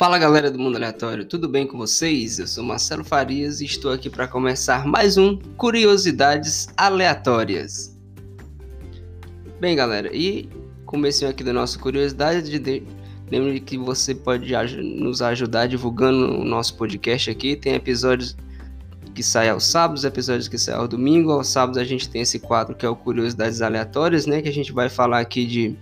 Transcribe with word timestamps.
Fala 0.00 0.16
galera 0.16 0.50
do 0.50 0.58
Mundo 0.58 0.76
Aleatório, 0.76 1.26
tudo 1.26 1.46
bem 1.46 1.66
com 1.66 1.76
vocês? 1.76 2.38
Eu 2.38 2.46
sou 2.46 2.64
Marcelo 2.64 3.04
Farias 3.04 3.60
e 3.60 3.66
estou 3.66 3.92
aqui 3.92 4.08
para 4.08 4.26
começar 4.26 4.86
mais 4.86 5.18
um 5.18 5.36
Curiosidades 5.58 6.68
Aleatórias. 6.74 7.94
Bem 9.60 9.76
galera, 9.76 10.08
e 10.10 10.48
comecinho 10.86 11.30
aqui 11.30 11.44
do 11.44 11.52
nosso 11.52 11.78
Curiosidade, 11.78 12.58
de... 12.58 12.82
lembre 13.30 13.60
que 13.60 13.76
você 13.76 14.14
pode 14.14 14.50
nos 14.80 15.20
ajudar 15.20 15.66
divulgando 15.66 16.40
o 16.40 16.46
nosso 16.46 16.78
podcast 16.78 17.30
aqui, 17.30 17.54
tem 17.54 17.74
episódios 17.74 18.34
que 19.14 19.22
saem 19.22 19.50
aos 19.50 19.66
sábados, 19.66 20.02
episódios 20.06 20.48
que 20.48 20.56
saem 20.56 20.78
ao 20.78 20.88
domingo, 20.88 21.30
aos 21.30 21.48
sábados 21.48 21.76
a 21.76 21.84
gente 21.84 22.08
tem 22.08 22.22
esse 22.22 22.38
quadro 22.38 22.74
que 22.74 22.86
é 22.86 22.88
o 22.88 22.96
Curiosidades 22.96 23.60
Aleatórias, 23.60 24.24
né, 24.24 24.40
que 24.40 24.48
a 24.48 24.52
gente 24.52 24.72
vai 24.72 24.88
falar 24.88 25.20
aqui 25.20 25.44
de 25.44 25.76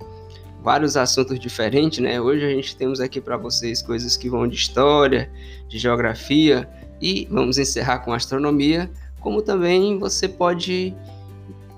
vários 0.69 0.99
assuntos 0.99 1.41
diferentes, 1.41 1.99
né? 1.99 2.21
Hoje 2.21 2.45
a 2.45 2.51
gente 2.51 2.77
temos 2.77 3.01
aqui 3.01 3.23
para 3.23 3.39
vocês 3.39 3.81
coisas 3.81 4.19
que 4.19 4.29
vão 4.29 4.47
de 4.47 4.55
história, 4.55 5.31
de 5.67 5.79
geografia 5.79 6.69
e 7.01 7.27
vamos 7.31 7.57
encerrar 7.57 8.01
com 8.01 8.13
astronomia, 8.13 8.91
como 9.19 9.41
também 9.41 9.99
você 9.99 10.29
pode 10.29 10.95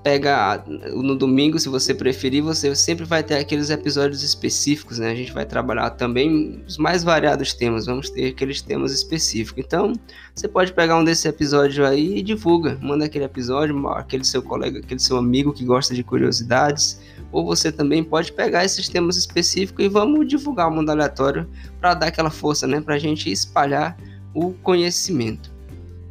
pegar 0.03 0.65
no 0.67 1.15
domingo, 1.15 1.57
se 1.57 1.69
você 1.69 1.93
preferir, 1.93 2.43
você 2.43 2.75
sempre 2.75 3.05
vai 3.05 3.23
ter 3.23 3.35
aqueles 3.35 3.69
episódios 3.69 4.23
específicos, 4.23 4.99
né? 4.99 5.09
A 5.09 5.15
gente 5.15 5.31
vai 5.31 5.45
trabalhar 5.45 5.91
também 5.91 6.61
os 6.67 6.77
mais 6.77 7.01
variados 7.01 7.53
temas, 7.53 7.85
vamos 7.85 8.09
ter 8.09 8.31
aqueles 8.31 8.61
temas 8.61 8.91
específicos. 8.91 9.63
Então, 9.63 9.93
você 10.35 10.49
pode 10.49 10.73
pegar 10.73 10.97
um 10.97 11.03
desse 11.05 11.29
episódio 11.29 11.85
aí 11.85 12.17
e 12.17 12.21
divulga, 12.21 12.77
manda 12.81 13.05
aquele 13.05 13.23
episódio, 13.23 13.87
aquele 13.89 14.25
seu 14.25 14.43
colega, 14.43 14.79
aquele 14.79 14.99
seu 14.99 15.15
amigo 15.15 15.53
que 15.53 15.63
gosta 15.63 15.93
de 15.93 16.03
curiosidades, 16.03 16.99
ou 17.31 17.45
você 17.45 17.71
também 17.71 18.03
pode 18.03 18.33
pegar 18.33 18.65
esses 18.65 18.89
temas 18.89 19.17
específicos 19.17 19.85
e 19.85 19.87
vamos 19.87 20.27
divulgar 20.27 20.67
o 20.67 20.71
mundo 20.71 20.89
aleatório 20.89 21.47
para 21.79 21.93
dar 21.93 22.07
aquela 22.07 22.29
força, 22.29 22.67
né, 22.67 22.81
para 22.81 22.95
a 22.95 22.99
gente 22.99 23.31
espalhar 23.31 23.95
o 24.33 24.51
conhecimento. 24.53 25.51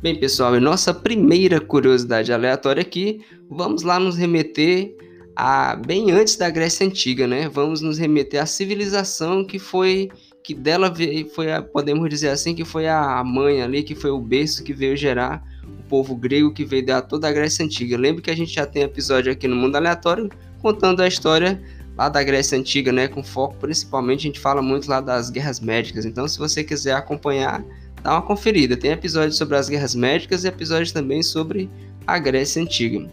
Bem, 0.00 0.18
pessoal, 0.18 0.56
em 0.56 0.60
nossa 0.60 0.94
primeira 0.94 1.60
curiosidade 1.60 2.32
aleatória 2.32 2.80
aqui, 2.80 3.20
vamos 3.50 3.82
lá 3.82 3.98
nos 3.98 4.16
remeter 4.16 4.96
a 5.36 5.76
bem 5.76 6.10
antes 6.10 6.36
da 6.36 6.48
Grécia 6.48 6.86
antiga, 6.86 7.26
né? 7.26 7.48
Vamos 7.48 7.80
nos 7.80 7.98
remeter 7.98 8.42
à 8.42 8.46
civilização 8.46 9.44
que 9.44 9.58
foi 9.58 10.10
que 10.44 10.52
dela 10.52 10.90
veio, 10.90 11.26
foi 11.30 11.50
a, 11.50 11.62
podemos 11.62 12.06
dizer 12.10 12.28
assim, 12.28 12.54
que 12.54 12.66
foi 12.66 12.86
a 12.86 13.24
mãe 13.24 13.62
ali, 13.62 13.82
que 13.82 13.94
foi 13.94 14.10
o 14.10 14.20
berço 14.20 14.62
que 14.62 14.74
veio 14.74 14.94
gerar 14.94 15.42
o 15.64 15.82
povo 15.88 16.14
grego 16.14 16.52
que 16.52 16.66
veio 16.66 16.84
dar 16.84 17.00
toda 17.00 17.26
a 17.26 17.32
Grécia 17.32 17.64
Antiga. 17.64 17.96
Lembra 17.96 18.20
que 18.20 18.30
a 18.30 18.36
gente 18.36 18.54
já 18.54 18.66
tem 18.66 18.82
episódio 18.82 19.32
aqui 19.32 19.48
no 19.48 19.56
Mundo 19.56 19.76
Aleatório 19.76 20.28
contando 20.60 21.00
a 21.00 21.08
história 21.08 21.62
lá 21.96 22.10
da 22.10 22.22
Grécia 22.22 22.58
Antiga, 22.58 22.92
né? 22.92 23.08
Com 23.08 23.24
foco 23.24 23.56
principalmente, 23.56 24.20
a 24.20 24.22
gente 24.24 24.38
fala 24.38 24.60
muito 24.60 24.86
lá 24.86 25.00
das 25.00 25.30
guerras 25.30 25.60
médicas. 25.60 26.04
Então, 26.04 26.28
se 26.28 26.38
você 26.38 26.62
quiser 26.62 26.92
acompanhar, 26.92 27.64
dá 28.02 28.12
uma 28.12 28.22
conferida. 28.22 28.76
Tem 28.76 28.90
episódios 28.90 29.38
sobre 29.38 29.56
as 29.56 29.70
guerras 29.70 29.94
médicas 29.94 30.44
e 30.44 30.48
episódios 30.48 30.92
também 30.92 31.22
sobre 31.22 31.70
a 32.06 32.18
Grécia 32.18 32.60
Antiga. 32.60 33.10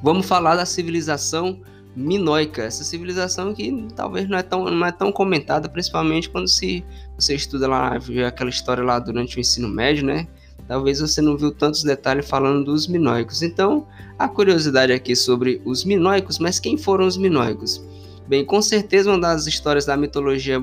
Vamos 0.00 0.26
falar 0.26 0.54
da 0.54 0.64
civilização 0.64 1.60
minoica, 1.96 2.62
essa 2.62 2.84
civilização 2.84 3.54
que 3.54 3.88
talvez 3.96 4.28
não 4.28 4.36
é 4.36 4.42
tão, 4.42 4.66
não 4.66 4.86
é 4.86 4.92
tão 4.92 5.10
comentada, 5.10 5.68
principalmente 5.68 6.28
quando 6.28 6.46
se 6.46 6.84
você 7.18 7.34
estuda 7.34 7.66
lá, 7.66 7.96
vê 7.96 8.24
aquela 8.24 8.50
história 8.50 8.84
lá 8.84 8.98
durante 8.98 9.38
o 9.38 9.40
ensino 9.40 9.66
médio, 9.66 10.04
né? 10.04 10.28
Talvez 10.68 11.00
você 11.00 11.22
não 11.22 11.36
viu 11.36 11.52
tantos 11.52 11.82
detalhes 11.82 12.28
falando 12.28 12.64
dos 12.64 12.86
minoicos. 12.86 13.42
Então, 13.42 13.86
a 14.18 14.28
curiosidade 14.28 14.92
aqui 14.92 15.16
sobre 15.16 15.62
os 15.64 15.84
minoicos, 15.84 16.38
mas 16.38 16.60
quem 16.60 16.76
foram 16.76 17.06
os 17.06 17.16
minoicos? 17.16 17.82
Bem, 18.28 18.44
com 18.44 18.60
certeza 18.60 19.08
uma 19.10 19.20
das 19.20 19.46
histórias 19.46 19.86
da 19.86 19.96
mitologia 19.96 20.60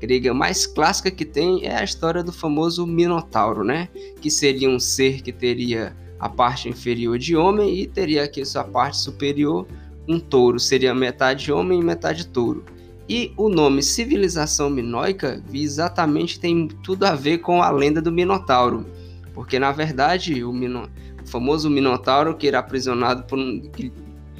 grega 0.00 0.32
mais 0.32 0.66
clássica 0.66 1.10
que 1.10 1.24
tem 1.24 1.66
é 1.66 1.76
a 1.76 1.84
história 1.84 2.22
do 2.22 2.32
famoso 2.32 2.86
Minotauro, 2.86 3.64
né? 3.64 3.88
Que 4.20 4.30
seria 4.30 4.68
um 4.68 4.78
ser 4.78 5.20
que 5.20 5.32
teria 5.32 5.96
a 6.20 6.28
parte 6.28 6.68
inferior 6.68 7.18
de 7.18 7.36
homem 7.36 7.80
e 7.80 7.86
teria 7.86 8.24
aqui 8.24 8.44
sua 8.44 8.64
parte 8.64 8.98
superior 8.98 9.66
um 10.08 10.18
touro 10.18 10.58
seria 10.58 10.94
metade 10.94 11.52
homem 11.52 11.80
e 11.80 11.84
metade 11.84 12.26
touro. 12.26 12.64
E 13.08 13.32
o 13.36 13.48
nome 13.48 13.82
civilização 13.82 14.70
minoica 14.70 15.42
exatamente 15.52 16.40
tem 16.40 16.68
tudo 16.82 17.04
a 17.04 17.14
ver 17.14 17.38
com 17.38 17.62
a 17.62 17.70
lenda 17.70 18.00
do 18.00 18.10
Minotauro, 18.10 18.86
porque 19.34 19.58
na 19.58 19.72
verdade 19.72 20.42
o, 20.42 20.52
Mino... 20.52 20.88
o 21.22 21.28
famoso 21.28 21.68
Minotauro 21.68 22.34
que 22.34 22.48
era 22.48 22.60
aprisionado 22.60 23.24
por 23.24 23.38
um 23.38 23.60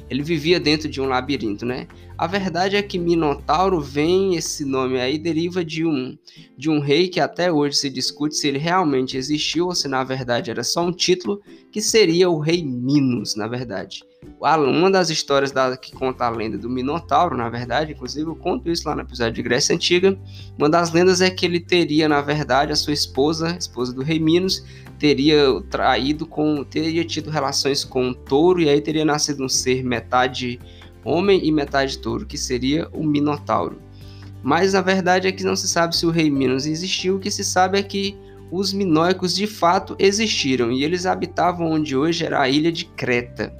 ele 0.09 0.23
vivia 0.23 0.59
dentro 0.59 0.87
de 0.87 1.01
um 1.01 1.05
labirinto, 1.05 1.65
né? 1.65 1.87
A 2.17 2.27
verdade 2.27 2.77
é 2.77 2.81
que 2.81 2.97
Minotauro 2.97 3.81
vem, 3.81 4.35
esse 4.35 4.63
nome 4.63 4.99
aí 4.99 5.17
deriva 5.17 5.65
de 5.65 5.85
um 5.85 6.17
de 6.57 6.69
um 6.69 6.79
rei 6.79 7.09
que 7.09 7.19
até 7.19 7.51
hoje 7.51 7.75
se 7.75 7.89
discute 7.89 8.35
se 8.35 8.47
ele 8.47 8.57
realmente 8.57 9.17
existiu 9.17 9.65
ou 9.65 9.75
se 9.75 9.87
na 9.87 10.03
verdade 10.03 10.49
era 10.49 10.63
só 10.63 10.85
um 10.85 10.91
título, 10.91 11.41
que 11.71 11.81
seria 11.81 12.29
o 12.29 12.39
rei 12.39 12.63
Minos, 12.63 13.35
na 13.35 13.47
verdade. 13.47 14.03
Uma 14.39 14.89
das 14.89 15.09
histórias 15.09 15.51
da, 15.51 15.75
que 15.77 15.91
conta 15.91 16.25
a 16.25 16.29
lenda 16.29 16.57
do 16.57 16.69
Minotauro, 16.69 17.37
na 17.37 17.49
verdade, 17.49 17.91
inclusive 17.91 18.29
eu 18.29 18.35
conto 18.35 18.69
isso 18.69 18.87
lá 18.87 18.95
no 18.95 19.01
episódio 19.01 19.33
de 19.33 19.43
Grécia 19.43 19.75
Antiga. 19.75 20.17
Uma 20.57 20.69
das 20.69 20.91
lendas 20.91 21.21
é 21.21 21.29
que 21.29 21.45
ele 21.45 21.59
teria, 21.59 22.07
na 22.07 22.21
verdade, 22.21 22.71
a 22.71 22.75
sua 22.75 22.93
esposa, 22.93 23.55
esposa 23.57 23.93
do 23.93 24.01
rei 24.01 24.19
Minos, 24.19 24.63
teria 25.05 25.61
traído 25.69 26.25
com, 26.25 26.63
teria 26.63 27.05
tido 27.05 27.29
relações 27.29 27.83
com 27.83 28.07
um 28.07 28.13
touro 28.13 28.59
e 28.59 28.67
aí 28.67 28.81
teria 28.81 29.05
nascido 29.05 29.43
um 29.43 29.49
ser 29.49 29.83
metade 29.83 30.59
homem 31.03 31.45
e 31.45 31.51
metade 31.51 31.99
touro, 31.99 32.25
que 32.25 32.39
seria 32.39 32.89
o 32.91 33.03
Minotauro. 33.03 33.79
Mas 34.41 34.73
a 34.73 34.81
verdade 34.81 35.27
é 35.27 35.31
que 35.31 35.43
não 35.43 35.55
se 35.55 35.67
sabe 35.67 35.95
se 35.95 36.07
o 36.07 36.09
rei 36.09 36.31
Minos 36.31 36.65
existiu, 36.65 37.17
o 37.17 37.19
que 37.19 37.29
se 37.29 37.43
sabe 37.43 37.77
é 37.77 37.83
que 37.83 38.17
os 38.51 38.73
minóicos 38.73 39.35
de 39.35 39.45
fato 39.45 39.95
existiram 39.99 40.71
e 40.71 40.83
eles 40.83 41.05
habitavam 41.05 41.69
onde 41.69 41.95
hoje 41.95 42.25
era 42.25 42.41
a 42.41 42.49
ilha 42.49 42.71
de 42.71 42.85
Creta 42.85 43.53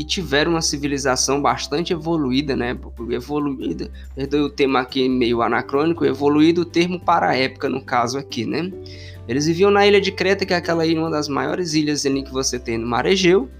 e 0.00 0.04
tiveram 0.04 0.52
uma 0.52 0.62
civilização 0.62 1.42
bastante 1.42 1.92
evoluída, 1.92 2.56
né? 2.56 2.74
Evoluída, 3.10 3.90
perdoe 4.14 4.40
o 4.40 4.48
tema 4.48 4.80
aqui 4.80 5.06
meio 5.10 5.42
anacrônico, 5.42 6.06
evoluído 6.06 6.62
o 6.62 6.64
termo 6.64 6.98
para 6.98 7.28
a 7.28 7.36
época, 7.36 7.68
no 7.68 7.84
caso 7.84 8.16
aqui, 8.16 8.46
né? 8.46 8.72
Eles 9.28 9.46
viviam 9.46 9.70
na 9.70 9.86
ilha 9.86 10.00
de 10.00 10.10
Creta, 10.10 10.46
que 10.46 10.54
é 10.54 10.56
aquela 10.56 10.86
ilha, 10.86 11.00
uma 11.00 11.10
das 11.10 11.28
maiores 11.28 11.74
ilhas 11.74 12.06
ali 12.06 12.22
que 12.22 12.32
você 12.32 12.58
tem 12.58 12.78
no 12.78 12.86
Mar 12.86 13.04
Egeu, 13.04 13.50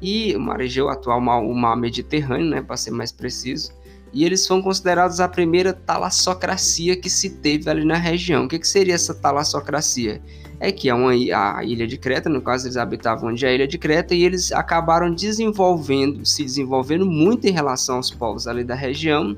e 0.00 0.36
o 0.36 0.40
Mar 0.40 0.60
Egeu 0.60 0.88
atual, 0.88 1.18
o 1.18 1.52
Mar 1.52 1.76
Mediterrâneo, 1.76 2.48
né, 2.48 2.62
para 2.62 2.76
ser 2.76 2.92
mais 2.92 3.10
preciso. 3.10 3.72
E 4.12 4.24
eles 4.24 4.44
são 4.44 4.62
considerados 4.62 5.20
a 5.20 5.28
primeira 5.28 5.72
talassocracia 5.72 6.96
que 6.96 7.10
se 7.10 7.30
teve 7.30 7.68
ali 7.68 7.84
na 7.84 7.96
região. 7.96 8.44
O 8.44 8.48
que, 8.48 8.58
que 8.58 8.68
seria 8.68 8.94
essa 8.94 9.14
talassocracia? 9.14 10.20
é 10.60 10.72
que 10.72 10.88
é 10.88 10.94
uma, 10.94 11.12
a 11.12 11.64
ilha 11.64 11.86
de 11.86 11.96
Creta, 11.96 12.28
no 12.28 12.42
caso 12.42 12.66
eles 12.66 12.76
habitavam 12.76 13.30
onde 13.30 13.46
é 13.46 13.48
a 13.48 13.54
ilha 13.54 13.68
de 13.68 13.78
Creta, 13.78 14.14
e 14.14 14.24
eles 14.24 14.50
acabaram 14.52 15.12
desenvolvendo, 15.12 16.26
se 16.26 16.44
desenvolvendo 16.44 17.06
muito 17.06 17.46
em 17.46 17.52
relação 17.52 17.96
aos 17.96 18.10
povos 18.10 18.46
ali 18.46 18.64
da 18.64 18.74
região, 18.74 19.36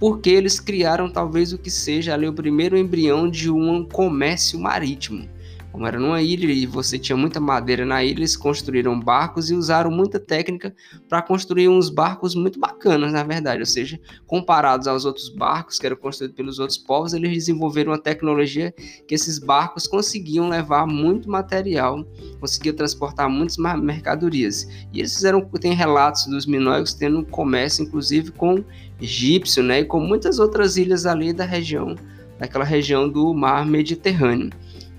porque 0.00 0.30
eles 0.30 0.58
criaram 0.58 1.08
talvez 1.08 1.52
o 1.52 1.58
que 1.58 1.70
seja 1.70 2.12
ali 2.14 2.26
o 2.26 2.32
primeiro 2.32 2.76
embrião 2.76 3.30
de 3.30 3.50
um 3.50 3.84
comércio 3.84 4.58
marítimo. 4.58 5.28
Como 5.72 5.86
era 5.86 5.98
numa 5.98 6.20
ilha 6.20 6.52
e 6.52 6.66
você 6.66 6.98
tinha 6.98 7.16
muita 7.16 7.40
madeira 7.40 7.86
na 7.86 8.04
ilha, 8.04 8.18
eles 8.18 8.36
construíram 8.36 9.00
barcos 9.00 9.50
e 9.50 9.54
usaram 9.54 9.90
muita 9.90 10.20
técnica 10.20 10.74
para 11.08 11.22
construir 11.22 11.66
uns 11.68 11.88
barcos 11.88 12.34
muito 12.34 12.60
bacanas, 12.60 13.10
na 13.10 13.22
verdade. 13.22 13.60
Ou 13.60 13.66
seja, 13.66 13.98
comparados 14.26 14.86
aos 14.86 15.06
outros 15.06 15.30
barcos 15.30 15.78
que 15.78 15.86
eram 15.86 15.96
construídos 15.96 16.36
pelos 16.36 16.58
outros 16.58 16.76
povos, 16.76 17.14
eles 17.14 17.32
desenvolveram 17.32 17.92
uma 17.92 17.98
tecnologia 17.98 18.70
que 19.08 19.14
esses 19.14 19.38
barcos 19.38 19.86
conseguiam 19.86 20.50
levar 20.50 20.86
muito 20.86 21.30
material, 21.30 22.04
conseguiam 22.38 22.76
transportar 22.76 23.30
muitas 23.30 23.56
mercadorias. 23.56 24.68
E 24.92 24.98
eles 24.98 25.14
fizeram, 25.14 25.40
tem 25.58 25.72
relatos 25.72 26.26
dos 26.26 26.44
minoicos 26.44 26.92
tendo 26.92 27.24
comércio, 27.24 27.82
inclusive 27.82 28.30
com 28.30 28.62
egípcio, 29.00 29.62
né, 29.62 29.80
e 29.80 29.84
com 29.86 30.00
muitas 30.00 30.38
outras 30.38 30.76
ilhas 30.76 31.06
ali 31.06 31.32
da 31.32 31.46
região, 31.46 31.96
daquela 32.38 32.64
região 32.64 33.08
do 33.08 33.32
mar 33.32 33.64
Mediterrâneo. 33.64 34.50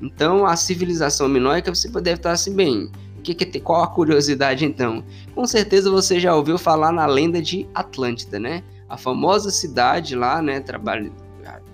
Então, 0.04 0.46
a 0.46 0.56
civilização 0.58 1.30
minoica, 1.30 1.74
você 1.74 1.88
deve 1.90 2.18
estar 2.18 2.32
assim, 2.32 2.54
bem, 2.54 2.92
que, 3.24 3.34
que, 3.34 3.60
qual 3.60 3.84
a 3.84 3.88
curiosidade 3.88 4.66
então? 4.66 5.04
Com 5.34 5.48
certeza 5.48 5.90
você 5.90 6.20
já 6.20 6.36
ouviu 6.36 6.58
falar 6.58 6.92
na 6.92 7.06
lenda 7.06 7.42
de 7.42 7.66
Atlântida, 7.74 8.38
né? 8.38 8.62
A 8.90 8.98
famosa 8.98 9.50
cidade 9.50 10.14
lá, 10.14 10.42
né? 10.42 10.60
Trabalho 10.60 11.12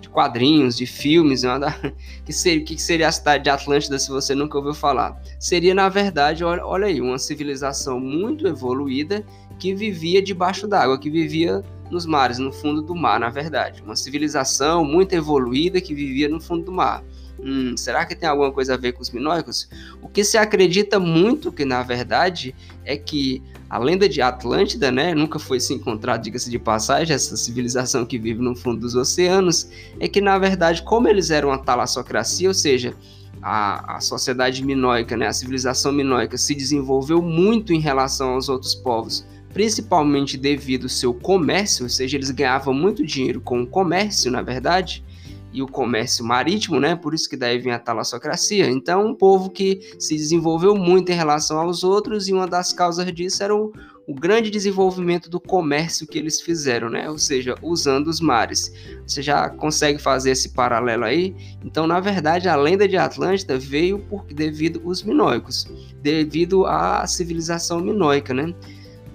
de 0.00 0.08
quadrinhos, 0.08 0.76
de 0.76 0.86
filmes, 0.86 1.42
né? 1.42 1.58
que 2.24 2.32
seria, 2.32 2.64
que 2.64 2.80
seria 2.80 3.08
a 3.08 3.12
cidade 3.12 3.44
de 3.44 3.50
Atlântida 3.50 3.98
se 3.98 4.08
você 4.08 4.34
nunca 4.34 4.56
ouviu 4.56 4.74
falar? 4.74 5.20
Seria, 5.40 5.74
na 5.74 5.88
verdade, 5.88 6.44
olha, 6.44 6.64
olha 6.64 6.86
aí, 6.86 7.00
uma 7.00 7.18
civilização 7.18 7.98
muito 7.98 8.46
evoluída 8.46 9.24
que 9.58 9.74
vivia 9.74 10.22
debaixo 10.22 10.68
d'água, 10.68 10.98
que 10.98 11.10
vivia 11.10 11.62
nos 11.90 12.06
mares, 12.06 12.38
no 12.38 12.52
fundo 12.52 12.80
do 12.80 12.94
mar, 12.94 13.18
na 13.18 13.28
verdade. 13.28 13.82
Uma 13.82 13.96
civilização 13.96 14.84
muito 14.84 15.12
evoluída 15.14 15.80
que 15.80 15.92
vivia 15.92 16.28
no 16.28 16.40
fundo 16.40 16.64
do 16.64 16.72
mar. 16.72 17.02
Hum, 17.42 17.76
será 17.76 18.04
que 18.04 18.14
tem 18.14 18.28
alguma 18.28 18.52
coisa 18.52 18.74
a 18.74 18.76
ver 18.76 18.92
com 18.92 19.02
os 19.02 19.10
minóicos? 19.10 19.68
O 20.02 20.08
que 20.08 20.22
se 20.22 20.36
acredita 20.36 20.98
muito 20.98 21.50
que, 21.50 21.64
na 21.64 21.82
verdade, 21.82 22.54
é 22.84 22.96
que 22.96 23.42
a 23.68 23.78
lenda 23.78 24.08
de 24.08 24.20
Atlântida, 24.20 24.90
né, 24.90 25.14
nunca 25.14 25.38
foi 25.38 25.60
se 25.60 25.72
encontrado, 25.72 26.22
diga-se 26.22 26.50
de 26.50 26.58
passagem, 26.58 27.14
essa 27.14 27.36
civilização 27.36 28.04
que 28.04 28.18
vive 28.18 28.42
no 28.42 28.54
fundo 28.54 28.80
dos 28.80 28.94
oceanos, 28.94 29.70
é 29.98 30.08
que, 30.08 30.20
na 30.20 30.36
verdade, 30.38 30.82
como 30.82 31.08
eles 31.08 31.30
eram 31.30 31.50
uma 31.50 31.58
talassocracia, 31.58 32.48
ou 32.48 32.54
seja, 32.54 32.94
a, 33.40 33.96
a 33.96 34.00
sociedade 34.00 34.64
minóica, 34.64 35.16
né, 35.16 35.26
a 35.26 35.32
civilização 35.32 35.92
minóica 35.92 36.36
se 36.36 36.54
desenvolveu 36.54 37.22
muito 37.22 37.72
em 37.72 37.80
relação 37.80 38.30
aos 38.30 38.48
outros 38.48 38.74
povos, 38.74 39.24
principalmente 39.52 40.36
devido 40.36 40.84
ao 40.84 40.88
seu 40.88 41.14
comércio, 41.14 41.84
ou 41.84 41.88
seja, 41.88 42.16
eles 42.16 42.30
ganhavam 42.30 42.74
muito 42.74 43.04
dinheiro 43.04 43.40
com 43.40 43.62
o 43.62 43.66
comércio, 43.66 44.30
na 44.30 44.42
verdade, 44.42 45.04
e 45.52 45.62
o 45.62 45.66
comércio 45.66 46.24
marítimo, 46.24 46.78
né? 46.78 46.94
Por 46.94 47.14
isso 47.14 47.28
que 47.28 47.36
daí 47.36 47.58
vem 47.58 47.72
a 47.72 47.78
talassocracia. 47.78 48.68
Então, 48.68 49.06
um 49.06 49.14
povo 49.14 49.50
que 49.50 49.94
se 49.98 50.16
desenvolveu 50.16 50.76
muito 50.76 51.10
em 51.10 51.14
relação 51.14 51.58
aos 51.58 51.82
outros 51.82 52.28
e 52.28 52.32
uma 52.32 52.46
das 52.46 52.72
causas 52.72 53.12
disso 53.12 53.42
era 53.42 53.54
o, 53.54 53.72
o 54.06 54.14
grande 54.14 54.50
desenvolvimento 54.50 55.28
do 55.28 55.40
comércio 55.40 56.06
que 56.06 56.18
eles 56.18 56.40
fizeram, 56.40 56.88
né? 56.88 57.10
Ou 57.10 57.18
seja, 57.18 57.54
usando 57.62 58.08
os 58.08 58.20
mares. 58.20 58.72
Você 59.06 59.22
já 59.22 59.48
consegue 59.48 60.00
fazer 60.00 60.30
esse 60.30 60.50
paralelo 60.50 61.04
aí? 61.04 61.34
Então, 61.64 61.86
na 61.86 62.00
verdade, 62.00 62.48
a 62.48 62.56
lenda 62.56 62.86
de 62.86 62.96
Atlântida 62.96 63.58
veio 63.58 63.98
por 63.98 64.24
devido 64.26 64.80
aos 64.84 65.02
minóicos, 65.02 65.66
devido 66.00 66.66
à 66.66 67.06
civilização 67.06 67.80
minóica, 67.80 68.32
né? 68.32 68.54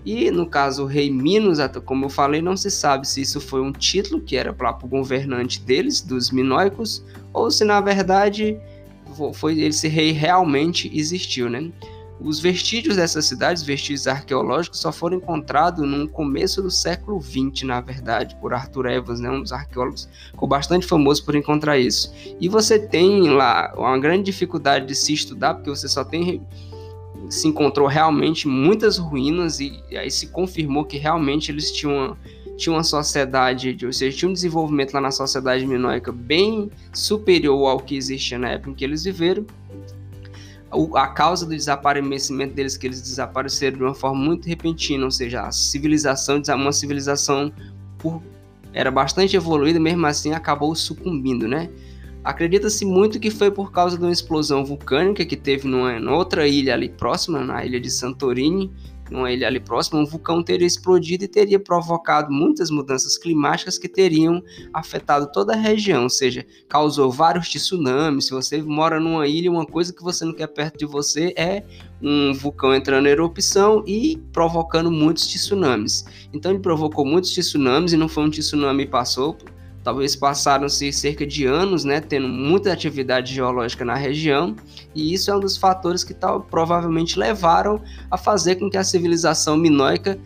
E 0.06 0.30
no 0.30 0.46
caso, 0.46 0.84
o 0.84 0.86
rei 0.86 1.10
Minos, 1.10 1.58
como 1.84 2.06
eu 2.06 2.10
falei, 2.10 2.42
não 2.42 2.56
se 2.56 2.70
sabe 2.70 3.08
se 3.08 3.22
isso 3.22 3.42
foi 3.42 3.62
um 3.62 3.72
título 3.72 4.22
que 4.22 4.38
era 4.38 4.54
para 4.54 4.78
o 4.84 4.88
governante 4.88 5.60
deles, 5.60 6.00
dos 6.00 6.30
minoicos, 6.30 7.04
ou 7.34 7.50
se 7.50 7.66
na 7.66 7.82
verdade 7.82 8.58
foi 9.34 9.60
esse 9.62 9.88
rei 9.88 10.12
realmente 10.12 10.92
existiu, 10.94 11.50
né? 11.50 11.72
Os 12.20 12.40
vestígios 12.40 12.96
dessas 12.96 13.26
cidades, 13.26 13.62
vestígios 13.64 14.08
arqueológicos, 14.08 14.80
só 14.80 14.92
foram 14.92 15.18
encontrados 15.18 15.86
no 15.86 16.08
começo 16.08 16.62
do 16.62 16.72
século 16.72 17.22
XX, 17.22 17.64
na 17.64 17.82
verdade, 17.82 18.38
por 18.40 18.54
Arthur 18.54 18.86
Evans, 18.86 19.20
né, 19.20 19.30
um 19.30 19.42
dos 19.42 19.52
arqueólogos, 19.52 20.08
ficou 20.32 20.48
bastante 20.48 20.88
famoso 20.88 21.26
por 21.26 21.36
encontrar 21.36 21.78
isso. 21.78 22.14
E 22.40 22.48
você 22.48 22.80
tem 22.80 23.30
lá 23.30 23.74
uma 23.76 24.00
grande 24.00 24.24
dificuldade 24.24 24.86
de 24.86 24.96
se 24.96 25.14
estudar, 25.14 25.56
porque 25.56 25.70
você 25.70 25.90
só 25.90 26.06
tem 26.06 26.42
se 27.30 27.48
encontrou 27.48 27.88
realmente 27.88 28.48
muitas 28.48 28.98
ruínas 28.98 29.60
e 29.60 29.82
aí 29.92 30.10
se 30.12 30.28
confirmou 30.28 30.86
que 30.86 30.98
realmente 30.98 31.52
eles 31.52 31.72
tinham, 31.72 32.16
tinham 32.58 32.76
uma 32.76 32.84
sociedade, 32.84 33.78
ou 33.86 33.92
seja, 33.92 34.18
tinha 34.18 34.30
um 34.30 34.34
desenvolvimento 34.34 34.94
lá 34.94 35.02
na 35.02 35.12
sociedade 35.12 35.66
minoica 35.66 36.12
bem 36.12 36.70
superior 36.94 37.68
ao 37.68 37.80
que 37.80 37.96
existia 37.96 38.38
na 38.38 38.50
época 38.50 38.72
em 38.72 38.74
que 38.74 38.84
eles 38.84 39.04
viveram. 39.04 39.46
A 40.96 41.08
causa 41.08 41.46
do 41.46 41.52
desaparecimento 41.56 42.54
deles, 42.54 42.76
que 42.76 42.88
eles 42.88 43.02
desapareceram 43.02 43.78
de 43.78 43.84
uma 43.84 43.94
forma 43.94 44.20
muito 44.22 44.48
repentina, 44.48 45.06
ou 45.06 45.12
seja, 45.12 45.44
a 45.44 45.52
civilização, 45.52 46.42
uma 46.56 46.72
civilização 46.74 47.52
por, 47.98 48.22
era 48.74 48.92
bastante 48.92 49.38
evoluída, 49.38 49.80
mesmo 49.80 50.06
assim 50.06 50.34
acabou 50.34 50.76
sucumbindo, 50.76 51.48
né? 51.48 51.70
Acredita-se 52.26 52.84
muito 52.84 53.20
que 53.20 53.30
foi 53.30 53.52
por 53.52 53.72
causa 53.72 53.96
de 54.00 54.04
uma 54.04 54.12
explosão 54.12 54.66
vulcânica 54.66 55.24
que 55.24 55.38
teve 55.38 55.68
numa, 55.68 56.00
numa 56.00 56.18
outra 56.18 56.48
ilha 56.48 56.74
ali 56.74 56.90
próxima, 56.90 57.42
na 57.42 57.64
ilha 57.64 57.80
de 57.80 57.88
Santorini, 57.92 58.72
numa 59.12 59.32
ilha 59.32 59.46
ali 59.46 59.60
próxima, 59.60 60.00
um 60.00 60.06
vulcão 60.08 60.42
teria 60.42 60.66
explodido 60.66 61.24
e 61.24 61.28
teria 61.28 61.60
provocado 61.60 62.32
muitas 62.32 62.72
mudanças 62.72 63.16
climáticas 63.16 63.78
que 63.78 63.88
teriam 63.88 64.42
afetado 64.74 65.32
toda 65.32 65.54
a 65.54 65.56
região, 65.56 66.04
ou 66.04 66.10
seja, 66.10 66.44
causou 66.68 67.12
vários 67.12 67.48
tsunamis. 67.48 68.26
Se 68.26 68.32
você 68.32 68.60
mora 68.60 69.00
numa 69.00 69.28
ilha, 69.28 69.52
uma 69.52 69.66
coisa 69.66 69.94
que 69.94 70.02
você 70.02 70.26
não 70.26 70.34
quer 70.34 70.48
perto 70.48 70.80
de 70.80 70.86
você 70.88 71.32
é 71.38 71.64
um 72.02 72.34
vulcão 72.34 72.74
entrando 72.74 73.06
em 73.08 73.12
erupção 73.12 73.84
e 73.86 74.18
provocando 74.34 74.90
muitos 74.90 75.28
tsunamis. 75.28 76.06
Então 76.34 76.52
ele 76.52 76.60
provocou 76.60 77.06
muitos 77.06 77.32
tsunamis 77.32 77.94
e 77.94 77.98
não 77.98 78.10
foi 78.10 78.24
um 78.24 78.30
tsunami 78.32 78.86
que 78.86 78.92
passou 78.92 79.38
Talvez 79.86 80.16
passaram-se 80.16 80.92
cerca 80.92 81.28
de 81.28 81.46
anos, 81.46 81.86
né, 81.86 82.02
tendo 82.02 82.28
muita 82.28 82.74
atividade 82.74 83.32
geológica 83.32 83.86
na 83.86 83.94
região, 83.94 84.56
e 84.96 85.14
isso 85.14 85.30
é 85.30 85.36
um 85.36 85.40
dos 85.40 85.58
fatores 85.58 86.04
que 86.04 86.12
tal, 86.12 86.42
provavelmente 86.42 87.20
levaram 87.20 87.80
a 88.10 88.18
fazer 88.18 88.56
com 88.56 88.68
que 88.68 88.78
a 88.78 88.84
civilização 88.84 89.56
minoica 89.56 90.20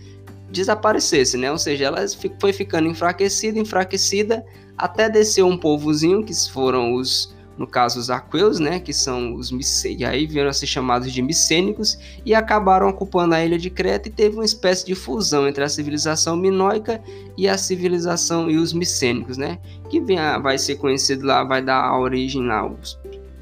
desaparecesse, 0.50 1.38
né? 1.38 1.52
Ou 1.52 1.58
seja, 1.58 1.84
ela 1.84 2.06
foi 2.40 2.54
ficando 2.54 2.88
enfraquecida, 2.88 3.60
enfraquecida, 3.60 4.46
até 4.78 5.10
descer 5.10 5.44
um 5.44 5.58
povozinho, 5.58 6.24
que 6.24 6.34
foram 6.50 6.94
os 6.94 7.36
no 7.60 7.68
caso 7.68 8.00
os 8.00 8.10
aqueus, 8.10 8.58
né, 8.58 8.80
que 8.80 8.94
são 8.94 9.36
os 9.36 9.52
micênicos, 9.52 10.08
aí 10.08 10.26
vieram 10.26 10.50
a 10.50 10.54
ser 10.54 10.66
chamados 10.66 11.12
de 11.12 11.22
micênicos 11.22 12.00
e 12.26 12.34
acabaram 12.34 12.88
ocupando 12.88 13.36
a 13.36 13.46
ilha 13.46 13.60
de 13.60 13.70
Creta 13.70 14.08
e 14.08 14.12
teve 14.12 14.36
uma 14.36 14.46
espécie 14.46 14.86
de 14.86 14.96
fusão 14.96 15.46
entre 15.46 15.62
a 15.62 15.68
civilização 15.68 16.38
minoica 16.38 17.02
e 17.38 17.50
a 17.50 17.58
civilização 17.58 18.50
e 18.50 18.56
os 18.56 18.72
micênicos, 18.72 19.36
né, 19.36 19.60
que 19.90 20.00
vem 20.00 20.18
a, 20.18 20.40
vai 20.40 20.58
ser 20.58 20.78
conhecido 20.78 21.26
lá, 21.26 21.44
vai 21.44 21.62
dar 21.62 22.00
origem 22.00 22.48
lá 22.48 22.66
os 22.66 22.98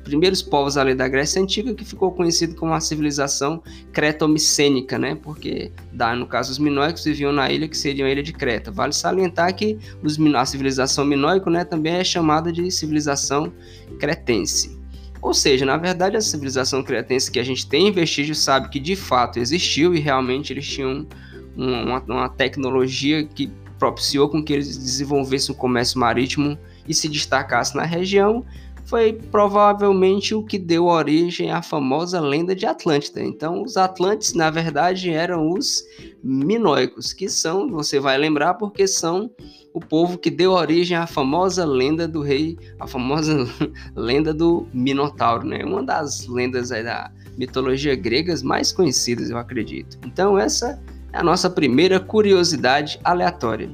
primeiros 0.08 0.42
povos 0.42 0.78
ali 0.78 0.96
da 0.96 1.08
Grécia 1.08 1.42
Antiga, 1.42 1.74
que 1.74 1.86
ficou 1.86 2.12
conhecido 2.12 2.56
como 2.56 2.74
a 2.74 2.80
civilização 2.80 3.62
cretomicênica, 3.92 4.98
né? 4.98 5.16
Porque, 5.16 5.72
dá, 5.92 6.16
no 6.16 6.26
caso, 6.26 6.52
os 6.52 6.58
minoicos 6.58 7.04
viviam 7.04 7.32
na 7.32 7.52
ilha 7.52 7.68
que 7.68 7.78
seria 7.78 8.06
a 8.06 8.10
ilha 8.10 8.24
de 8.24 8.34
Creta. 8.34 8.72
Vale 8.72 8.94
salientar 8.94 9.54
que 9.56 9.78
os, 10.02 10.18
a 10.36 10.46
civilização 10.46 11.06
minoica 11.06 11.50
né, 11.50 11.64
também 11.64 11.96
é 11.96 12.04
chamada 12.04 12.52
de 12.52 12.72
civilização 12.72 13.52
cretense. 14.00 14.78
Ou 15.22 15.34
seja, 15.34 15.66
na 15.66 15.78
verdade, 15.78 16.16
a 16.16 16.22
civilização 16.22 16.84
cretense 16.84 17.30
que 17.30 17.40
a 17.40 17.44
gente 17.44 17.68
tem 17.68 17.92
vestígio 17.92 18.36
sabe 18.36 18.70
que 18.70 18.80
de 18.80 18.96
fato 18.96 19.40
existiu 19.40 19.94
e 19.94 20.00
realmente 20.00 20.54
eles 20.54 20.68
tinham 20.68 21.08
uma, 21.56 22.02
uma 22.08 22.30
tecnologia 22.30 23.26
que 23.26 23.52
propiciou 23.80 24.30
com 24.30 24.44
que 24.44 24.54
eles 24.54 24.78
desenvolvessem 24.78 25.54
um 25.54 25.58
comércio 25.58 26.00
marítimo 26.00 26.58
e 26.88 26.94
se 26.94 27.10
destacassem 27.10 27.76
na 27.76 27.86
região, 27.86 28.46
foi 28.88 29.14
provavelmente 29.14 30.34
o 30.34 30.42
que 30.42 30.58
deu 30.58 30.86
origem 30.86 31.52
à 31.52 31.62
famosa 31.62 32.22
lenda 32.22 32.56
de 32.56 32.66
Atlântida. 32.66 33.22
Então, 33.22 33.62
os 33.62 33.76
Atlantes, 33.76 34.34
na 34.34 34.50
verdade, 34.50 35.12
eram 35.12 35.52
os 35.52 35.84
minoicos, 36.24 37.12
que 37.12 37.30
são, 37.30 37.70
você 37.70 38.00
vai 38.00 38.18
lembrar, 38.18 38.54
porque 38.54 38.88
são 38.88 39.30
o 39.74 39.82
povo 39.82 40.18
que 40.18 40.32
deu 40.32 40.54
origem 40.54 40.96
à 40.96 41.06
famosa 41.06 41.66
lenda 41.66 42.08
do 42.08 42.22
rei, 42.22 42.58
a 42.80 42.88
famosa 42.88 43.46
lenda 43.94 44.34
do 44.34 44.66
Minotauro, 44.74 45.46
né? 45.46 45.66
Uma 45.66 45.84
das 45.84 46.26
lendas 46.26 46.70
da 46.70 47.12
mitologia 47.38 47.94
gregas 47.94 48.42
mais 48.42 48.72
conhecidas, 48.72 49.30
eu 49.30 49.38
acredito. 49.38 49.98
Então, 50.06 50.40
essa 50.40 50.82
é 51.12 51.20
a 51.20 51.24
nossa 51.24 51.50
primeira 51.50 52.00
curiosidade 52.00 53.00
aleatória. 53.04 53.70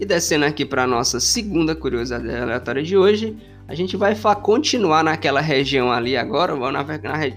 E 0.00 0.06
descendo 0.06 0.44
aqui 0.44 0.64
para 0.64 0.86
nossa 0.86 1.18
segunda 1.18 1.74
curiosidade 1.74 2.30
aleatória 2.30 2.82
de 2.82 2.96
hoje, 2.96 3.36
a 3.66 3.74
gente 3.74 3.96
vai 3.96 4.16
continuar 4.42 5.02
naquela 5.02 5.40
região 5.40 5.90
ali 5.90 6.16
agora, 6.16 6.54
vamos 6.54 6.72
na, 6.72 6.84
na, 6.84 7.36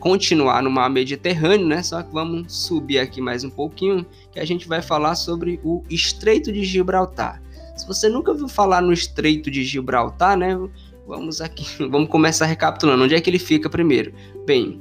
continuar 0.00 0.62
no 0.62 0.70
mar 0.70 0.90
Mediterrâneo, 0.90 1.66
né? 1.66 1.82
Só 1.82 2.02
que 2.02 2.12
vamos 2.12 2.52
subir 2.52 2.98
aqui 2.98 3.20
mais 3.20 3.44
um 3.44 3.50
pouquinho, 3.50 4.06
que 4.32 4.40
a 4.40 4.44
gente 4.44 4.66
vai 4.66 4.82
falar 4.82 5.14
sobre 5.14 5.60
o 5.62 5.82
Estreito 5.88 6.50
de 6.50 6.64
Gibraltar. 6.64 7.42
Se 7.76 7.86
você 7.86 8.08
nunca 8.08 8.32
ouviu 8.32 8.48
falar 8.48 8.80
no 8.80 8.92
Estreito 8.92 9.50
de 9.50 9.62
Gibraltar, 9.62 10.36
né? 10.36 10.58
Vamos 11.06 11.40
aqui, 11.40 11.64
vamos 11.90 12.08
começar 12.08 12.46
recapitulando. 12.46 13.04
Onde 13.04 13.14
é 13.14 13.20
que 13.20 13.28
ele 13.28 13.38
fica 13.38 13.68
primeiro? 13.68 14.12
Bem, 14.46 14.80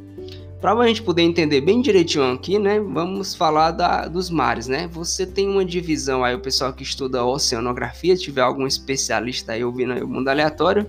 para 0.62 0.74
a 0.74 0.88
gente 0.88 1.02
poder 1.02 1.24
entender 1.24 1.60
bem 1.60 1.82
direitinho 1.82 2.32
aqui, 2.32 2.60
né, 2.60 2.80
vamos 2.80 3.34
falar 3.34 3.72
da, 3.72 4.08
dos 4.08 4.30
mares, 4.30 4.68
né? 4.68 4.88
Você 4.94 5.26
tem 5.26 5.50
uma 5.50 5.66
divisão 5.66 6.24
aí, 6.24 6.36
o 6.36 6.40
pessoal 6.40 6.72
que 6.72 6.84
estuda 6.84 7.26
oceanografia, 7.26 8.16
tiver 8.16 8.42
algum 8.42 8.68
especialista 8.68 9.54
aí 9.54 9.64
ouvindo 9.64 9.94
aí 9.94 10.04
o 10.04 10.08
mundo 10.08 10.28
aleatório, 10.28 10.86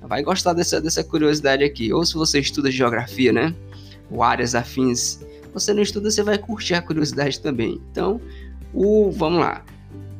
vai 0.00 0.22
gostar 0.22 0.52
dessa, 0.52 0.80
dessa 0.80 1.02
curiosidade 1.02 1.64
aqui. 1.64 1.92
Ou 1.92 2.06
se 2.06 2.14
você 2.14 2.38
estuda 2.38 2.70
geografia, 2.70 3.32
né, 3.32 3.52
ou 4.08 4.22
áreas 4.22 4.54
afins, 4.54 5.18
você 5.52 5.74
não 5.74 5.82
estuda, 5.82 6.08
você 6.08 6.22
vai 6.22 6.38
curtir 6.38 6.74
a 6.74 6.82
curiosidade 6.82 7.40
também. 7.40 7.80
Então, 7.90 8.20
o, 8.72 9.10
vamos 9.10 9.40
lá. 9.40 9.64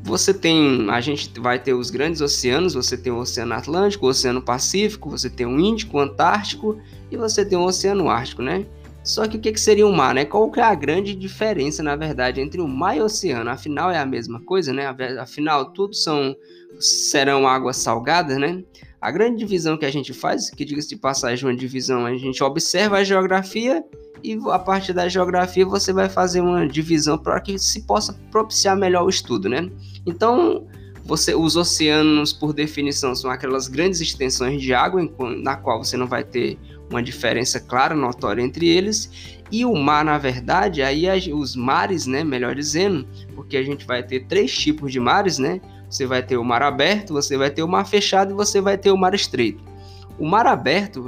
Você 0.03 0.35
tem, 0.35 0.91
a 0.91 1.01
gente 1.01 1.39
vai 1.39 1.61
ter 1.61 1.75
os 1.75 1.91
grandes 1.91 2.21
oceanos, 2.21 2.75
você 2.75 2.97
tem 2.97 3.13
o 3.13 3.19
Oceano 3.19 3.55
Atlântico, 3.55 4.07
o 4.07 4.09
Oceano 4.09 4.41
Pacífico, 4.41 5.11
você 5.11 5.29
tem 5.29 5.47
o 5.47 5.59
Índico, 5.59 5.97
o 5.97 6.01
Antártico 6.01 6.81
e 7.11 7.17
você 7.17 7.45
tem 7.45 7.59
o 7.59 7.63
Oceano 7.63 8.09
Ártico, 8.09 8.41
né? 8.41 8.65
Só 9.07 9.29
que 9.29 9.37
o 9.37 9.41
que, 9.41 9.57
seria 9.57 9.87
o 9.87 9.93
mar, 9.93 10.13
né? 10.13 10.25
Qual 10.25 10.51
que 10.51 10.59
é 10.59 10.65
a 10.65 10.75
grande 10.75 11.15
diferença, 11.15 11.81
na 11.81 11.95
verdade, 11.95 12.41
entre 12.41 12.61
o 12.61 12.67
mar 12.67 12.97
e 12.97 13.01
o 13.01 13.05
oceano? 13.05 13.49
Afinal, 13.49 13.89
é 13.89 13.99
a 13.99 14.05
mesma 14.05 14.41
coisa, 14.41 14.73
né? 14.73 14.87
Afinal, 15.21 15.73
tudo 15.73 15.95
são 15.95 16.35
serão 16.81 17.47
águas 17.47 17.77
salgadas, 17.77 18.37
né? 18.37 18.65
A 19.01 19.13
grande 19.13 19.39
divisão 19.39 19.77
que 19.77 19.87
a 19.87 19.91
gente 19.93 20.13
faz, 20.13 20.51
que 20.51 20.65
diga-se 20.65 20.89
de 20.89 20.97
passagem, 20.97 21.47
uma 21.49 21.57
divisão, 21.57 22.05
a 22.05 22.17
gente 22.17 22.43
observa 22.43 22.99
a 22.99 23.05
geografia 23.05 23.85
e 24.25 24.37
a 24.51 24.59
partir 24.59 24.93
da 24.93 25.09
geografia 25.09 25.65
você 25.65 25.93
vai 25.93 26.09
fazer 26.09 26.41
uma 26.41 26.67
divisão 26.67 27.17
para 27.17 27.41
que 27.41 27.57
se 27.61 27.87
possa 27.87 28.13
propiciar 28.33 28.77
melhor 28.77 29.05
o 29.05 29.09
estudo, 29.09 29.49
né? 29.49 29.71
Então, 30.05 30.67
você, 31.07 31.35
os 31.35 31.57
oceanos, 31.57 32.33
por 32.33 32.53
definição, 32.53 33.15
são 33.15 33.31
aquelas 33.31 33.69
grandes 33.69 34.01
extensões 34.01 34.61
de 34.61 34.75
água 34.75 35.01
em, 35.01 35.11
na 35.41 35.57
qual 35.57 35.83
você 35.83 35.97
não 35.97 36.07
vai 36.07 36.25
ter 36.25 36.59
uma 36.91 37.01
diferença 37.01 37.61
clara, 37.61 37.95
notória 37.95 38.43
entre 38.43 38.69
eles. 38.69 39.37
E 39.51 39.65
o 39.65 39.75
mar, 39.77 40.05
na 40.05 40.19
verdade, 40.19 40.83
aí 40.83 41.07
os 41.33 41.55
mares, 41.55 42.07
né, 42.07 42.25
melhor 42.25 42.57
dizendo, 42.57 43.07
porque 43.37 43.57
a 43.57 43.63
gente 43.63 43.87
vai 43.87 44.03
ter 44.03 44.27
três 44.27 44.53
tipos 44.53 44.91
de 44.91 44.99
mares, 44.99 45.39
né? 45.39 45.61
Você 45.89 46.05
vai 46.05 46.23
ter 46.25 46.37
o 46.37 46.45
mar 46.45 46.63
aberto, 46.63 47.13
você 47.13 47.37
vai 47.37 47.51
ter 47.51 47.63
o 47.63 47.69
mar 47.69 47.87
fechado 47.87 48.33
e 48.33 48.35
você 48.35 48.61
vai 48.61 48.77
ter 48.77 48.91
o 48.91 48.97
mar 48.97 49.15
estreito. 49.15 49.63
O 50.19 50.27
mar 50.27 50.47
aberto, 50.47 51.05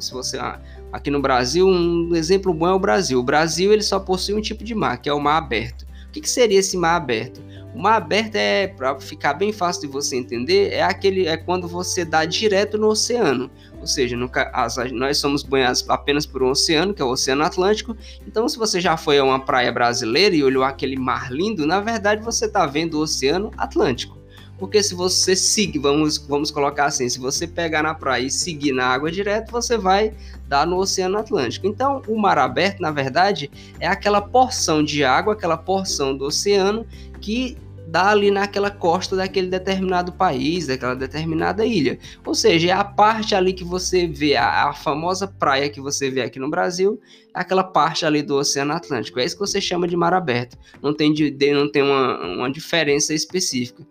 se 0.00 0.12
você 0.12 0.38
ah, 0.38 0.60
aqui 0.92 1.10
no 1.10 1.22
Brasil, 1.22 1.66
um 1.68 2.14
exemplo 2.16 2.52
bom 2.52 2.66
é 2.66 2.72
o 2.72 2.78
Brasil. 2.78 3.20
O 3.20 3.22
Brasil 3.22 3.72
ele 3.72 3.82
só 3.82 4.00
possui 4.00 4.34
um 4.34 4.40
tipo 4.40 4.64
de 4.64 4.74
mar, 4.74 4.98
que 4.98 5.08
é 5.08 5.12
o 5.12 5.20
mar 5.20 5.36
aberto. 5.36 5.86
O 6.08 6.10
que, 6.10 6.22
que 6.22 6.30
seria 6.30 6.58
esse 6.58 6.76
mar 6.76 6.96
aberto? 6.96 7.40
O 7.78 7.80
mar 7.80 7.94
aberto 7.94 8.34
é, 8.34 8.66
para 8.66 8.98
ficar 8.98 9.34
bem 9.34 9.52
fácil 9.52 9.82
de 9.82 9.86
você 9.86 10.16
entender, 10.16 10.72
é 10.72 10.82
aquele 10.82 11.28
é 11.28 11.36
quando 11.36 11.68
você 11.68 12.04
dá 12.04 12.24
direto 12.24 12.76
no 12.76 12.88
oceano. 12.88 13.48
Ou 13.78 13.86
seja, 13.86 14.18
as, 14.52 14.76
nós 14.90 15.18
somos 15.18 15.44
banhados 15.44 15.88
apenas 15.88 16.26
por 16.26 16.42
um 16.42 16.50
oceano, 16.50 16.92
que 16.92 17.00
é 17.00 17.04
o 17.04 17.10
Oceano 17.10 17.44
Atlântico. 17.44 17.96
Então, 18.26 18.48
se 18.48 18.58
você 18.58 18.80
já 18.80 18.96
foi 18.96 19.18
a 19.18 19.24
uma 19.24 19.38
praia 19.38 19.70
brasileira 19.70 20.34
e 20.34 20.42
olhou 20.42 20.64
aquele 20.64 20.96
mar 20.96 21.30
lindo, 21.30 21.64
na 21.68 21.78
verdade 21.78 22.20
você 22.20 22.46
está 22.46 22.66
vendo 22.66 22.94
o 22.94 23.02
Oceano 23.02 23.52
Atlântico. 23.56 24.18
Porque 24.58 24.82
se 24.82 24.92
você 24.92 25.36
seguir, 25.36 25.78
vamos, 25.78 26.18
vamos 26.18 26.50
colocar 26.50 26.86
assim, 26.86 27.08
se 27.08 27.20
você 27.20 27.46
pegar 27.46 27.84
na 27.84 27.94
praia 27.94 28.24
e 28.24 28.30
seguir 28.30 28.72
na 28.72 28.86
água 28.86 29.08
direto, 29.08 29.52
você 29.52 29.78
vai 29.78 30.12
dar 30.48 30.66
no 30.66 30.78
Oceano 30.78 31.16
Atlântico. 31.16 31.68
Então, 31.68 32.02
o 32.08 32.18
mar 32.18 32.38
aberto, 32.38 32.80
na 32.80 32.90
verdade, 32.90 33.48
é 33.78 33.86
aquela 33.86 34.20
porção 34.20 34.82
de 34.82 35.04
água, 35.04 35.34
aquela 35.34 35.56
porção 35.56 36.16
do 36.16 36.24
oceano 36.24 36.84
que 37.20 37.56
dá 37.88 38.10
ali 38.10 38.30
naquela 38.30 38.70
costa 38.70 39.16
daquele 39.16 39.48
determinado 39.48 40.12
país, 40.12 40.66
daquela 40.66 40.94
determinada 40.94 41.64
ilha. 41.64 41.98
Ou 42.24 42.34
seja, 42.34 42.68
é 42.68 42.72
a 42.72 42.84
parte 42.84 43.34
ali 43.34 43.54
que 43.54 43.64
você 43.64 44.06
vê, 44.06 44.36
a, 44.36 44.68
a, 44.68 44.74
famosa 44.74 45.26
praia 45.26 45.70
que 45.70 45.80
você 45.80 46.10
vê 46.10 46.20
aqui 46.20 46.38
no 46.38 46.50
Brasil, 46.50 47.00
aquela 47.32 47.64
parte 47.64 48.04
ali 48.04 48.22
do 48.22 48.36
Oceano 48.36 48.74
Atlântico. 48.74 49.18
É 49.18 49.24
isso 49.24 49.36
que 49.36 49.40
você 49.40 49.60
chama 49.60 49.88
de 49.88 49.96
mar 49.96 50.12
aberto. 50.12 50.58
Não 50.82 50.94
tem, 50.94 51.12
de, 51.12 51.34
não 51.52 51.70
tem 51.70 51.82
uma, 51.82 52.18
uma 52.26 52.52
diferença 52.52 53.14
específica. 53.14 53.86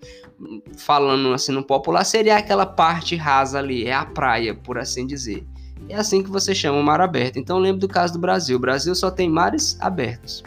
Falando 0.78 1.34
assim 1.34 1.52
no 1.52 1.64
popular, 1.64 2.04
seria 2.04 2.38
aquela 2.38 2.68
parte 2.68 3.16
rasa 3.16 3.58
ali, 3.58 3.86
é 3.86 3.94
a 3.94 4.06
praia, 4.06 4.54
por 4.54 4.78
assim 4.78 5.08
dizer. 5.08 5.44
É 5.90 5.96
assim 5.96 6.22
que 6.22 6.30
você 6.30 6.54
chama 6.54 6.78
o 6.80 6.84
mar 6.84 7.02
aberto. 7.02 7.40
Então 7.40 7.58
lembre 7.58 7.82
do 7.82 7.88
caso 7.88 8.14
do 8.14 8.20
Brasil. 8.20 8.58
O 8.58 8.60
Brasil 8.60 8.94
só 8.94 9.10
tem 9.10 9.28
mares 9.28 9.76
abertos. 9.80 10.44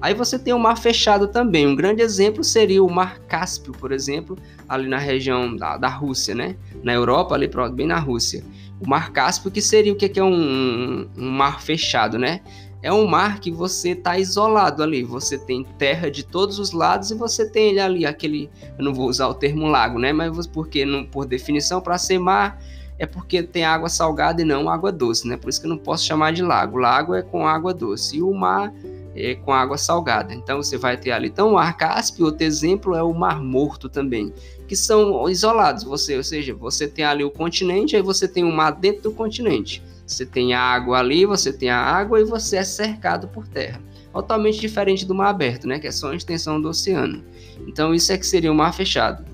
Aí 0.00 0.14
você 0.14 0.38
tem 0.38 0.54
o 0.54 0.58
mar 0.58 0.76
fechado 0.76 1.28
também. 1.28 1.66
Um 1.66 1.76
grande 1.76 2.02
exemplo 2.02 2.42
seria 2.42 2.82
o 2.82 2.90
mar 2.90 3.18
Cáspio, 3.20 3.72
por 3.72 3.92
exemplo, 3.92 4.36
ali 4.68 4.88
na 4.88 4.98
região 4.98 5.54
da, 5.54 5.76
da 5.76 5.88
Rússia, 5.88 6.34
né? 6.34 6.56
Na 6.82 6.92
Europa, 6.92 7.34
ali 7.34 7.50
bem 7.74 7.86
na 7.86 7.98
Rússia. 7.98 8.42
O 8.80 8.88
mar 8.88 9.12
Cáspio, 9.12 9.50
que 9.50 9.60
seria 9.60 9.92
o 9.92 9.96
que 9.96 10.18
é 10.18 10.24
um, 10.24 11.06
um 11.16 11.30
mar 11.30 11.60
fechado, 11.60 12.18
né? 12.18 12.40
É 12.82 12.90
um 12.90 13.06
mar 13.06 13.40
que 13.40 13.50
você 13.50 13.90
está 13.90 14.18
isolado 14.18 14.82
ali. 14.82 15.04
Você 15.04 15.36
tem 15.36 15.64
terra 15.76 16.10
de 16.10 16.24
todos 16.24 16.58
os 16.58 16.72
lados 16.72 17.10
e 17.10 17.14
você 17.14 17.48
tem 17.48 17.70
ele 17.70 17.80
ali, 17.80 18.06
aquele. 18.06 18.48
Eu 18.78 18.84
não 18.84 18.94
vou 18.94 19.06
usar 19.06 19.28
o 19.28 19.34
termo 19.34 19.66
lago, 19.66 19.98
né? 19.98 20.14
Mas 20.14 20.46
porque, 20.46 20.86
não, 20.86 21.04
por 21.04 21.26
definição, 21.26 21.82
para 21.82 21.98
ser 21.98 22.18
mar, 22.18 22.58
é 22.98 23.04
porque 23.04 23.42
tem 23.42 23.64
água 23.64 23.90
salgada 23.90 24.40
e 24.40 24.46
não 24.46 24.70
água 24.70 24.90
doce, 24.90 25.28
né? 25.28 25.36
Por 25.36 25.50
isso 25.50 25.60
que 25.60 25.66
eu 25.66 25.70
não 25.70 25.76
posso 25.76 26.06
chamar 26.06 26.32
de 26.32 26.42
lago. 26.42 26.78
Lago 26.78 27.14
é 27.14 27.20
com 27.20 27.46
água 27.46 27.74
doce. 27.74 28.16
E 28.16 28.22
o 28.22 28.32
mar 28.32 28.72
é, 29.14 29.34
com 29.34 29.52
água 29.52 29.76
salgada. 29.76 30.34
Então 30.34 30.62
você 30.62 30.76
vai 30.76 30.96
ter 30.96 31.10
ali. 31.10 31.28
Então 31.28 31.50
o 31.50 31.54
Mar 31.54 31.76
Cáspio, 31.76 32.26
outro 32.26 32.44
exemplo 32.44 32.94
é 32.94 33.02
o 33.02 33.12
Mar 33.12 33.42
Morto 33.42 33.88
também, 33.88 34.32
que 34.68 34.76
são 34.76 35.28
isolados. 35.28 35.84
Você, 35.84 36.16
ou 36.16 36.22
seja, 36.22 36.54
você 36.54 36.86
tem 36.86 37.04
ali 37.04 37.24
o 37.24 37.30
continente, 37.30 37.96
aí 37.96 38.02
você 38.02 38.28
tem 38.28 38.44
o 38.44 38.52
mar 38.52 38.72
dentro 38.72 39.02
do 39.02 39.12
continente. 39.12 39.82
Você 40.06 40.26
tem 40.26 40.54
a 40.54 40.60
água 40.60 40.98
ali, 40.98 41.24
você 41.24 41.52
tem 41.52 41.70
a 41.70 41.78
água 41.78 42.20
e 42.20 42.24
você 42.24 42.56
é 42.56 42.64
cercado 42.64 43.28
por 43.28 43.46
terra. 43.46 43.80
Totalmente 44.12 44.58
diferente 44.58 45.06
do 45.06 45.14
mar 45.14 45.28
aberto, 45.28 45.68
né? 45.68 45.78
Que 45.78 45.86
é 45.86 45.92
só 45.92 46.10
a 46.10 46.16
extensão 46.16 46.60
do 46.60 46.68
oceano. 46.68 47.22
Então 47.66 47.94
isso 47.94 48.12
é 48.12 48.18
que 48.18 48.26
seria 48.26 48.50
o 48.50 48.54
mar 48.54 48.74
fechado. 48.74 49.24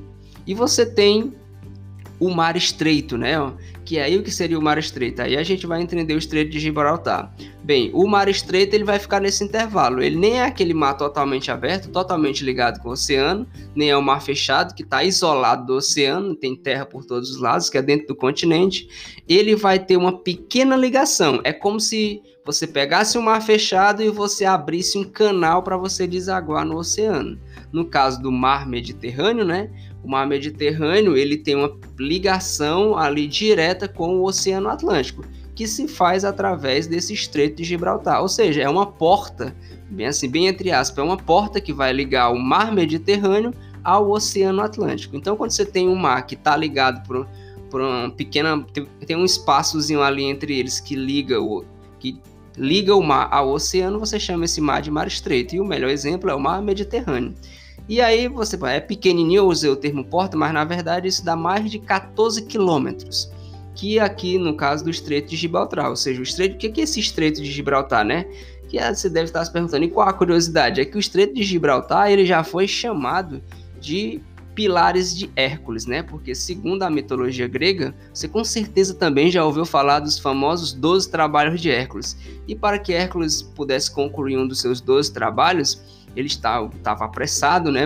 E 0.46 0.54
você 0.54 0.84
tem 0.84 1.32
o 2.20 2.30
mar 2.30 2.56
estreito, 2.56 3.16
né? 3.16 3.36
Que 3.86 3.98
é 3.98 4.02
aí 4.02 4.18
o 4.18 4.22
que 4.24 4.32
seria 4.32 4.58
o 4.58 4.62
mar 4.62 4.78
estreito? 4.78 5.22
Aí 5.22 5.36
a 5.36 5.44
gente 5.44 5.64
vai 5.64 5.80
entender 5.80 6.12
o 6.12 6.18
estreito 6.18 6.50
de 6.50 6.58
Gibraltar. 6.58 7.32
Bem, 7.62 7.88
o 7.94 8.04
mar 8.08 8.28
estreito 8.28 8.74
ele 8.74 8.82
vai 8.82 8.98
ficar 8.98 9.20
nesse 9.20 9.44
intervalo. 9.44 10.02
Ele 10.02 10.16
nem 10.16 10.40
é 10.40 10.44
aquele 10.44 10.74
mar 10.74 10.94
totalmente 10.94 11.52
aberto, 11.52 11.88
totalmente 11.88 12.44
ligado 12.44 12.80
com 12.82 12.88
o 12.88 12.92
oceano, 12.92 13.46
nem 13.76 13.88
é 13.88 13.96
o 13.96 14.02
mar 14.02 14.20
fechado 14.20 14.74
que 14.74 14.82
está 14.82 15.04
isolado 15.04 15.66
do 15.66 15.74
oceano, 15.74 16.34
tem 16.34 16.56
terra 16.56 16.84
por 16.84 17.04
todos 17.04 17.30
os 17.30 17.40
lados, 17.40 17.70
que 17.70 17.78
é 17.78 17.82
dentro 17.82 18.08
do 18.08 18.16
continente. 18.16 18.88
Ele 19.28 19.54
vai 19.54 19.78
ter 19.78 19.96
uma 19.96 20.20
pequena 20.20 20.74
ligação. 20.74 21.40
É 21.44 21.52
como 21.52 21.78
se 21.78 22.20
você 22.46 22.64
pegasse 22.64 23.18
o 23.18 23.22
mar 23.22 23.42
fechado 23.42 24.00
e 24.04 24.08
você 24.08 24.44
abrisse 24.44 24.96
um 24.96 25.02
canal 25.02 25.64
para 25.64 25.76
você 25.76 26.06
desaguar 26.06 26.64
no 26.64 26.76
oceano. 26.76 27.36
No 27.72 27.84
caso 27.84 28.22
do 28.22 28.30
mar 28.30 28.68
Mediterrâneo, 28.68 29.44
né? 29.44 29.68
O 30.04 30.08
mar 30.08 30.28
Mediterrâneo 30.28 31.16
ele 31.16 31.36
tem 31.36 31.56
uma 31.56 31.76
ligação 31.98 32.96
ali 32.96 33.26
direta 33.26 33.88
com 33.88 34.18
o 34.18 34.24
Oceano 34.24 34.68
Atlântico, 34.68 35.24
que 35.56 35.66
se 35.66 35.88
faz 35.88 36.24
através 36.24 36.86
desse 36.86 37.12
Estreito 37.12 37.56
de 37.56 37.64
Gibraltar. 37.64 38.22
Ou 38.22 38.28
seja, 38.28 38.62
é 38.62 38.68
uma 38.68 38.86
porta, 38.86 39.52
bem 39.90 40.06
assim, 40.06 40.30
bem 40.30 40.46
entre 40.46 40.70
aspas, 40.70 40.98
é 40.98 41.02
uma 41.02 41.16
porta 41.16 41.60
que 41.60 41.72
vai 41.72 41.92
ligar 41.92 42.30
o 42.30 42.38
mar 42.38 42.72
Mediterrâneo 42.72 43.52
ao 43.82 44.08
Oceano 44.08 44.62
Atlântico. 44.62 45.16
Então, 45.16 45.36
quando 45.36 45.50
você 45.50 45.66
tem 45.66 45.88
um 45.88 45.96
mar 45.96 46.24
que 46.24 46.36
está 46.36 46.56
ligado 46.56 47.04
por, 47.04 47.26
por 47.68 47.80
uma 47.80 48.08
pequena, 48.08 48.64
tem, 48.72 48.86
tem 49.04 49.16
um 49.16 49.24
espaçozinho 49.24 50.00
ali 50.00 50.22
entre 50.22 50.56
eles 50.56 50.78
que 50.78 50.94
liga 50.94 51.40
o 51.40 51.64
que 51.98 52.20
liga 52.56 52.94
o 52.94 53.02
mar 53.02 53.28
ao 53.30 53.50
oceano, 53.50 53.98
você 53.98 54.18
chama 54.18 54.44
esse 54.44 54.60
mar 54.60 54.80
de 54.80 54.90
mar 54.90 55.06
estreito. 55.06 55.54
E 55.54 55.60
o 55.60 55.64
melhor 55.64 55.90
exemplo 55.90 56.30
é 56.30 56.34
o 56.34 56.40
mar 56.40 56.62
Mediterrâneo. 56.62 57.34
E 57.88 58.00
aí 58.00 58.26
você 58.26 58.58
é 58.66 58.80
pequenininho, 58.80 59.38
eu 59.38 59.46
usei 59.46 59.70
o 59.70 59.76
termo 59.76 60.04
porta, 60.04 60.36
mas 60.36 60.52
na 60.52 60.64
verdade 60.64 61.06
isso 61.06 61.24
dá 61.24 61.36
mais 61.36 61.70
de 61.70 61.78
14 61.78 62.42
quilômetros. 62.46 63.30
Que 63.74 64.00
aqui 64.00 64.38
no 64.38 64.56
caso 64.56 64.82
do 64.82 64.90
Estreito 64.90 65.28
de 65.28 65.36
Gibraltar, 65.36 65.88
ou 65.88 65.96
seja, 65.96 66.18
o 66.18 66.22
Estreito, 66.22 66.56
o 66.56 66.58
que 66.58 66.80
é 66.80 66.84
esse 66.84 66.98
Estreito 66.98 67.40
de 67.42 67.50
Gibraltar, 67.50 68.04
né? 68.04 68.26
Que 68.68 68.80
você 68.92 69.08
deve 69.08 69.26
estar 69.26 69.44
se 69.44 69.52
perguntando, 69.52 69.84
e 69.84 69.90
qual 69.90 70.08
a 70.08 70.12
curiosidade? 70.12 70.80
É 70.80 70.84
que 70.84 70.96
o 70.96 71.00
Estreito 71.00 71.34
de 71.34 71.44
Gibraltar 71.44 72.10
ele 72.10 72.26
já 72.26 72.42
foi 72.42 72.66
chamado 72.66 73.40
de 73.80 74.20
pilares 74.56 75.14
de 75.14 75.30
Hércules, 75.36 75.84
né? 75.84 76.02
Porque 76.02 76.34
segundo 76.34 76.82
a 76.82 76.90
mitologia 76.90 77.46
grega, 77.46 77.94
você 78.12 78.26
com 78.26 78.42
certeza 78.42 78.94
também 78.94 79.30
já 79.30 79.44
ouviu 79.44 79.66
falar 79.66 80.00
dos 80.00 80.18
famosos 80.18 80.72
12 80.72 81.10
trabalhos 81.10 81.60
de 81.60 81.70
Hércules. 81.70 82.16
E 82.48 82.56
para 82.56 82.78
que 82.78 82.94
Hércules 82.94 83.42
pudesse 83.42 83.90
concluir 83.90 84.38
um 84.38 84.48
dos 84.48 84.60
seus 84.60 84.80
12 84.80 85.12
trabalhos, 85.12 86.06
ele 86.16 86.28
estava, 86.28 86.70
apressado, 87.04 87.70
né? 87.70 87.82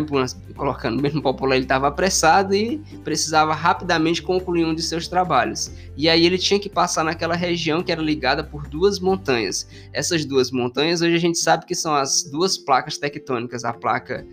Colocando 0.54 1.02
mesmo 1.02 1.20
popular, 1.20 1.56
ele 1.56 1.64
estava 1.64 1.88
apressado 1.88 2.54
e 2.54 2.78
precisava 3.02 3.52
rapidamente 3.52 4.22
concluir 4.22 4.64
um 4.64 4.72
de 4.72 4.82
seus 4.82 5.08
trabalhos. 5.08 5.72
E 5.96 6.08
aí 6.08 6.24
ele 6.24 6.38
tinha 6.38 6.60
que 6.60 6.68
passar 6.68 7.02
naquela 7.02 7.34
região 7.34 7.82
que 7.82 7.90
era 7.90 8.00
ligada 8.00 8.44
por 8.44 8.68
duas 8.68 9.00
montanhas. 9.00 9.68
Essas 9.92 10.24
duas 10.24 10.52
montanhas, 10.52 11.02
hoje 11.02 11.16
a 11.16 11.18
gente 11.18 11.38
sabe 11.38 11.66
que 11.66 11.74
são 11.74 11.92
as 11.92 12.22
duas 12.22 12.56
placas 12.56 12.96
tectônicas, 12.96 13.64
a 13.64 13.72
placa 13.72 14.24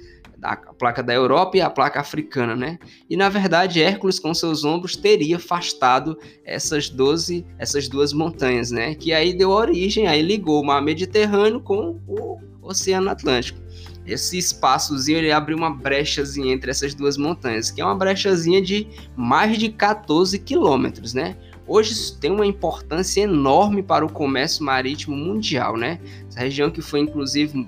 a 0.41 0.56
placa 0.56 1.01
da 1.01 1.13
Europa 1.13 1.58
e 1.58 1.62
a 1.62 1.70
placa 1.70 2.00
africana, 2.00 2.56
né? 2.56 2.77
E 3.10 3.17
na 3.17 3.29
verdade 3.29 3.82
Hércules 3.82 4.20
com 4.20 4.34
seus 4.34 4.63
ombros 4.63 4.96
teria 4.96 5.38
afastado 5.38 6.17
essas 6.46 6.89
12, 6.89 7.46
essas 7.58 7.88
duas 7.88 8.13
montanhas, 8.13 8.72
né? 8.72 8.96
Que 8.96 9.13
aí 9.13 9.34
deu 9.34 9.50
origem, 9.50 10.08
aí 10.08 10.22
ligou 10.22 10.62
o 10.62 10.65
mar 10.65 10.82
Mediterrâneo 10.82 11.60
com 11.60 12.00
o 12.08 12.39
Oceano 12.62 13.10
Atlântico 13.10 13.67
esse 14.08 14.38
espaçozinho 14.38 15.17
ele 15.17 15.32
abre 15.32 15.53
uma 15.53 15.70
brechazinha 15.70 16.53
entre 16.53 16.72
essas 16.72 16.94
duas 16.94 17.17
montanhas, 17.17 17.70
que 17.70 17.82
é 17.82 17.86
uma 17.86 17.96
brechazinha 17.96 18.62
de 18.62 18.88
mais 19.15 19.58
de 19.58 19.70
14 19.70 20.39
quilômetros, 20.39 21.13
né? 21.13 21.36
Hoje 21.67 22.17
tem 22.17 22.32
uma 22.32 22.46
importância 22.46 23.22
enorme 23.22 23.84
para 23.84 24.06
o 24.06 24.12
comércio 24.12 24.63
marítimo 24.63 25.15
mundial, 25.15 25.75
né? 25.75 26.00
Essa 26.29 26.39
região 26.39 26.72
que 26.72 26.82
foi 26.82 27.01
inclusive 27.01 27.67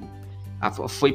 foi 0.88 1.12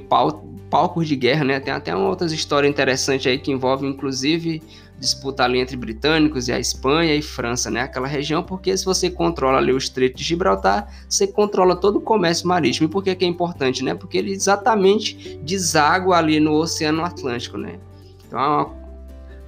palco 0.70 1.04
de 1.04 1.16
guerra, 1.16 1.44
né? 1.44 1.60
Tem 1.60 1.72
até 1.72 1.94
uma 1.94 2.08
outra 2.08 2.26
história 2.26 2.68
interessante 2.68 3.28
aí 3.28 3.38
que 3.38 3.52
envolve 3.52 3.86
inclusive 3.86 4.62
disputa 4.98 5.44
ali 5.44 5.58
entre 5.58 5.76
britânicos 5.76 6.48
e 6.48 6.52
a 6.52 6.58
Espanha 6.58 7.14
e 7.14 7.22
França, 7.22 7.70
né? 7.70 7.82
Aquela 7.82 8.06
região, 8.06 8.42
porque 8.42 8.76
se 8.76 8.84
você 8.84 9.10
controla 9.10 9.58
ali 9.58 9.72
o 9.72 9.78
Estreito 9.78 10.16
de 10.16 10.24
Gibraltar, 10.24 10.88
você 11.08 11.26
controla 11.26 11.76
todo 11.76 11.96
o 11.96 12.00
comércio 12.00 12.46
marítimo. 12.46 12.88
E 12.88 12.90
por 12.90 13.02
que, 13.02 13.14
que 13.14 13.24
é 13.24 13.28
importante, 13.28 13.84
né? 13.84 13.94
Porque 13.94 14.16
ele 14.16 14.32
exatamente 14.32 15.38
deságua 15.42 16.16
ali 16.16 16.40
no 16.40 16.54
Oceano 16.54 17.04
Atlântico, 17.04 17.58
né? 17.58 17.78
Então, 18.26 18.40
é 18.40 18.83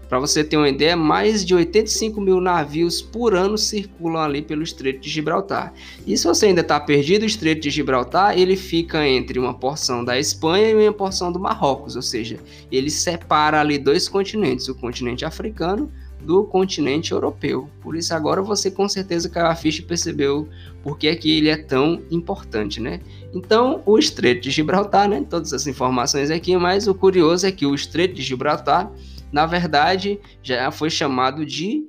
Para 0.08 0.20
você 0.20 0.44
ter 0.44 0.56
uma 0.56 0.68
ideia, 0.68 0.96
mais 0.96 1.44
de 1.44 1.54
85 1.54 2.20
mil 2.20 2.40
navios 2.40 3.02
por 3.02 3.34
ano 3.34 3.58
circulam 3.58 4.22
ali 4.22 4.40
pelo 4.40 4.62
Estreito 4.62 5.00
de 5.00 5.10
Gibraltar. 5.10 5.72
E 6.06 6.16
se 6.16 6.24
você 6.24 6.46
ainda 6.46 6.60
está 6.60 6.78
perdido, 6.78 7.24
o 7.24 7.26
Estreito 7.26 7.62
de 7.62 7.70
Gibraltar 7.70 8.38
ele 8.38 8.56
fica 8.56 9.06
entre 9.06 9.38
uma 9.38 9.52
porção 9.52 10.04
da 10.04 10.18
Espanha 10.18 10.70
e 10.70 10.74
uma 10.74 10.92
porção 10.92 11.32
do 11.32 11.40
Marrocos, 11.40 11.96
ou 11.96 12.02
seja, 12.02 12.38
ele 12.70 12.90
separa 12.90 13.60
ali 13.60 13.78
dois 13.78 14.08
continentes, 14.08 14.68
o 14.68 14.74
continente 14.74 15.24
africano 15.24 15.90
do 16.20 16.44
continente 16.44 17.12
europeu. 17.12 17.68
Por 17.80 17.96
isso 17.96 18.14
agora 18.14 18.42
você 18.42 18.70
com 18.70 18.88
certeza 18.88 19.28
caiu 19.28 19.46
a 19.46 19.54
ficha 19.54 19.80
e 19.80 19.84
percebeu 19.84 20.48
por 20.82 20.98
que, 20.98 21.08
é 21.08 21.16
que 21.16 21.30
ele 21.36 21.48
é 21.48 21.56
tão 21.56 22.02
importante, 22.10 22.80
né? 22.80 23.00
Então, 23.34 23.82
o 23.84 23.98
Estreito 23.98 24.42
de 24.42 24.50
Gibraltar, 24.50 25.08
né? 25.08 25.24
Todas 25.28 25.52
as 25.52 25.66
informações 25.66 26.30
aqui, 26.30 26.56
mas 26.56 26.88
o 26.88 26.94
curioso 26.94 27.46
é 27.46 27.52
que 27.52 27.66
o 27.66 27.74
Estreito 27.74 28.14
de 28.14 28.22
Gibraltar 28.22 28.90
na 29.32 29.46
verdade, 29.46 30.20
já 30.42 30.70
foi 30.70 30.90
chamado 30.90 31.44
de 31.44 31.84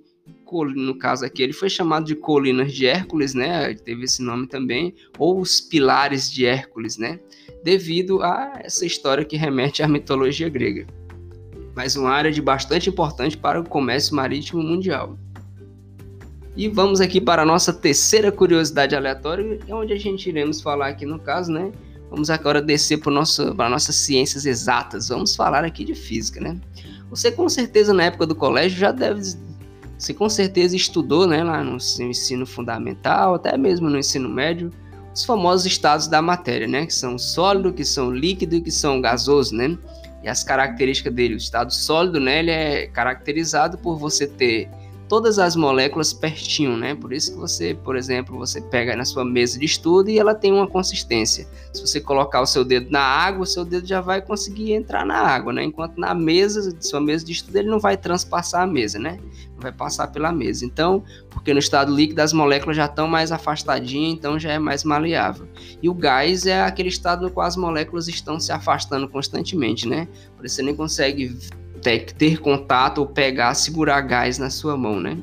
no 0.75 0.97
caso 0.97 1.25
aqui, 1.25 1.43
ele 1.43 1.53
foi 1.53 1.69
chamado 1.69 2.05
de 2.05 2.15
Colinas 2.15 2.71
de 2.73 2.85
Hércules, 2.85 3.33
né? 3.33 3.73
Teve 3.73 4.05
esse 4.05 4.21
nome 4.21 4.47
também, 4.47 4.95
ou 5.19 5.41
os 5.41 5.59
Pilares 5.59 6.31
de 6.31 6.45
Hércules, 6.45 6.97
né? 6.97 7.19
Devido 7.63 8.21
a 8.23 8.53
essa 8.63 8.85
história 8.85 9.25
que 9.25 9.35
remete 9.35 9.83
à 9.83 9.87
mitologia 9.87 10.47
grega. 10.47 10.87
Mas 11.75 11.95
uma 11.95 12.09
área 12.09 12.31
de 12.31 12.41
bastante 12.41 12.89
importante 12.89 13.37
para 13.37 13.59
o 13.59 13.67
comércio 13.67 14.15
marítimo 14.15 14.63
mundial. 14.63 15.17
E 16.55 16.67
vamos 16.69 17.01
aqui 17.01 17.21
para 17.21 17.41
a 17.41 17.45
nossa 17.45 17.71
terceira 17.71 18.31
curiosidade 18.31 18.95
aleatória, 18.95 19.59
onde 19.69 19.93
a 19.93 19.99
gente 19.99 20.27
iremos 20.27 20.61
falar 20.61 20.87
aqui 20.87 21.05
no 21.05 21.19
caso, 21.19 21.51
né? 21.51 21.71
Vamos 22.09 22.29
agora 22.29 22.61
descer 22.61 22.97
para, 22.97 23.69
nossas 23.69 23.95
ciências 23.95 24.45
exatas. 24.45 25.09
Vamos 25.09 25.35
falar 25.35 25.63
aqui 25.63 25.83
de 25.83 25.93
física, 25.93 26.39
né? 26.39 26.59
Você 27.09 27.31
com 27.31 27.47
certeza 27.47 27.93
na 27.93 28.03
época 28.03 28.25
do 28.25 28.35
colégio 28.35 28.77
já 28.77 28.91
deve. 28.91 29.21
Você 29.97 30.13
com 30.13 30.29
certeza 30.29 30.75
estudou 30.75 31.25
né, 31.25 31.43
lá 31.43 31.63
no 31.63 31.77
ensino 31.77 32.45
fundamental, 32.45 33.35
até 33.35 33.57
mesmo 33.57 33.89
no 33.89 33.97
ensino 33.97 34.29
médio, 34.29 34.71
os 35.13 35.25
famosos 35.25 35.65
estados 35.65 36.07
da 36.07 36.21
matéria, 36.21 36.67
né? 36.67 36.85
Que 36.85 36.93
são 36.93 37.17
sólido, 37.17 37.73
que 37.73 37.83
são 37.83 38.11
líquido 38.11 38.55
e 38.55 38.61
que 38.61 38.71
são 38.71 39.01
gasoso, 39.01 39.55
né? 39.55 39.77
E 40.23 40.29
as 40.29 40.43
características 40.43 41.13
dele, 41.13 41.33
o 41.33 41.37
estado 41.37 41.73
sólido, 41.73 42.19
né? 42.19 42.39
Ele 42.39 42.51
é 42.51 42.87
caracterizado 42.87 43.77
por 43.77 43.97
você 43.97 44.27
ter 44.27 44.69
todas 45.07 45.39
as 45.39 45.55
moléculas 45.55 46.13
pertinho, 46.13 46.75
né? 46.75 46.93
Por 46.93 47.13
isso 47.13 47.33
que 47.33 47.37
você, 47.37 47.73
por 47.73 47.95
exemplo, 47.95 48.37
você 48.37 48.61
pega 48.61 48.95
na 48.95 49.05
sua 49.05 49.23
mesa 49.23 49.57
de 49.57 49.65
estudo 49.65 50.09
e 50.09 50.19
ela 50.19 50.35
tem 50.35 50.51
uma 50.51 50.67
consistência. 50.67 51.47
Se 51.73 51.81
você 51.81 52.01
colocar 52.01 52.41
o 52.41 52.45
seu 52.45 52.65
dedo 52.65 52.89
na 52.91 52.99
água, 52.99 53.43
o 53.43 53.45
seu 53.45 53.63
dedo 53.63 53.87
já 53.87 54.01
vai 54.01 54.21
conseguir 54.21 54.73
entrar 54.73 55.05
na 55.05 55.15
água, 55.15 55.53
né? 55.53 55.63
Enquanto 55.63 55.97
na 55.97 56.13
mesa, 56.13 56.75
sua 56.81 56.99
mesa 56.99 57.25
de 57.25 57.31
estudo, 57.31 57.55
ele 57.55 57.69
não 57.69 57.79
vai 57.79 57.95
transpassar 57.95 58.63
a 58.63 58.67
mesa, 58.67 58.99
né? 58.99 59.19
Não 59.53 59.61
vai 59.61 59.71
passar 59.71 60.07
pela 60.07 60.31
mesa. 60.31 60.65
Então, 60.65 61.03
porque 61.29 61.53
no 61.53 61.59
estado 61.59 61.93
líquido 61.93 62.21
as 62.21 62.33
moléculas 62.33 62.75
já 62.75 62.85
estão 62.85 63.07
mais 63.07 63.31
afastadinhas, 63.31 64.13
então 64.13 64.37
já 64.37 64.51
é 64.51 64.59
mais 64.59 64.83
maleável. 64.83 65.47
E 65.81 65.87
o 65.87 65.93
gás 65.93 66.45
é 66.45 66.61
aquele 66.61 66.89
estado 66.89 67.23
no 67.23 67.31
qual 67.31 67.47
as 67.47 67.55
moléculas 67.55 68.07
estão 68.07 68.39
se 68.39 68.51
afastando 68.51 69.07
constantemente, 69.07 69.87
né? 69.87 70.07
Por 70.35 70.45
isso 70.45 70.55
você 70.55 70.63
nem 70.63 70.75
consegue 70.75 71.37
ter, 71.81 72.11
ter 72.13 72.39
contato 72.39 72.99
ou 72.99 73.07
pegar, 73.07 73.53
segurar 73.53 74.01
gás 74.01 74.37
na 74.37 74.49
sua 74.49 74.77
mão, 74.77 74.99
né? 74.99 75.17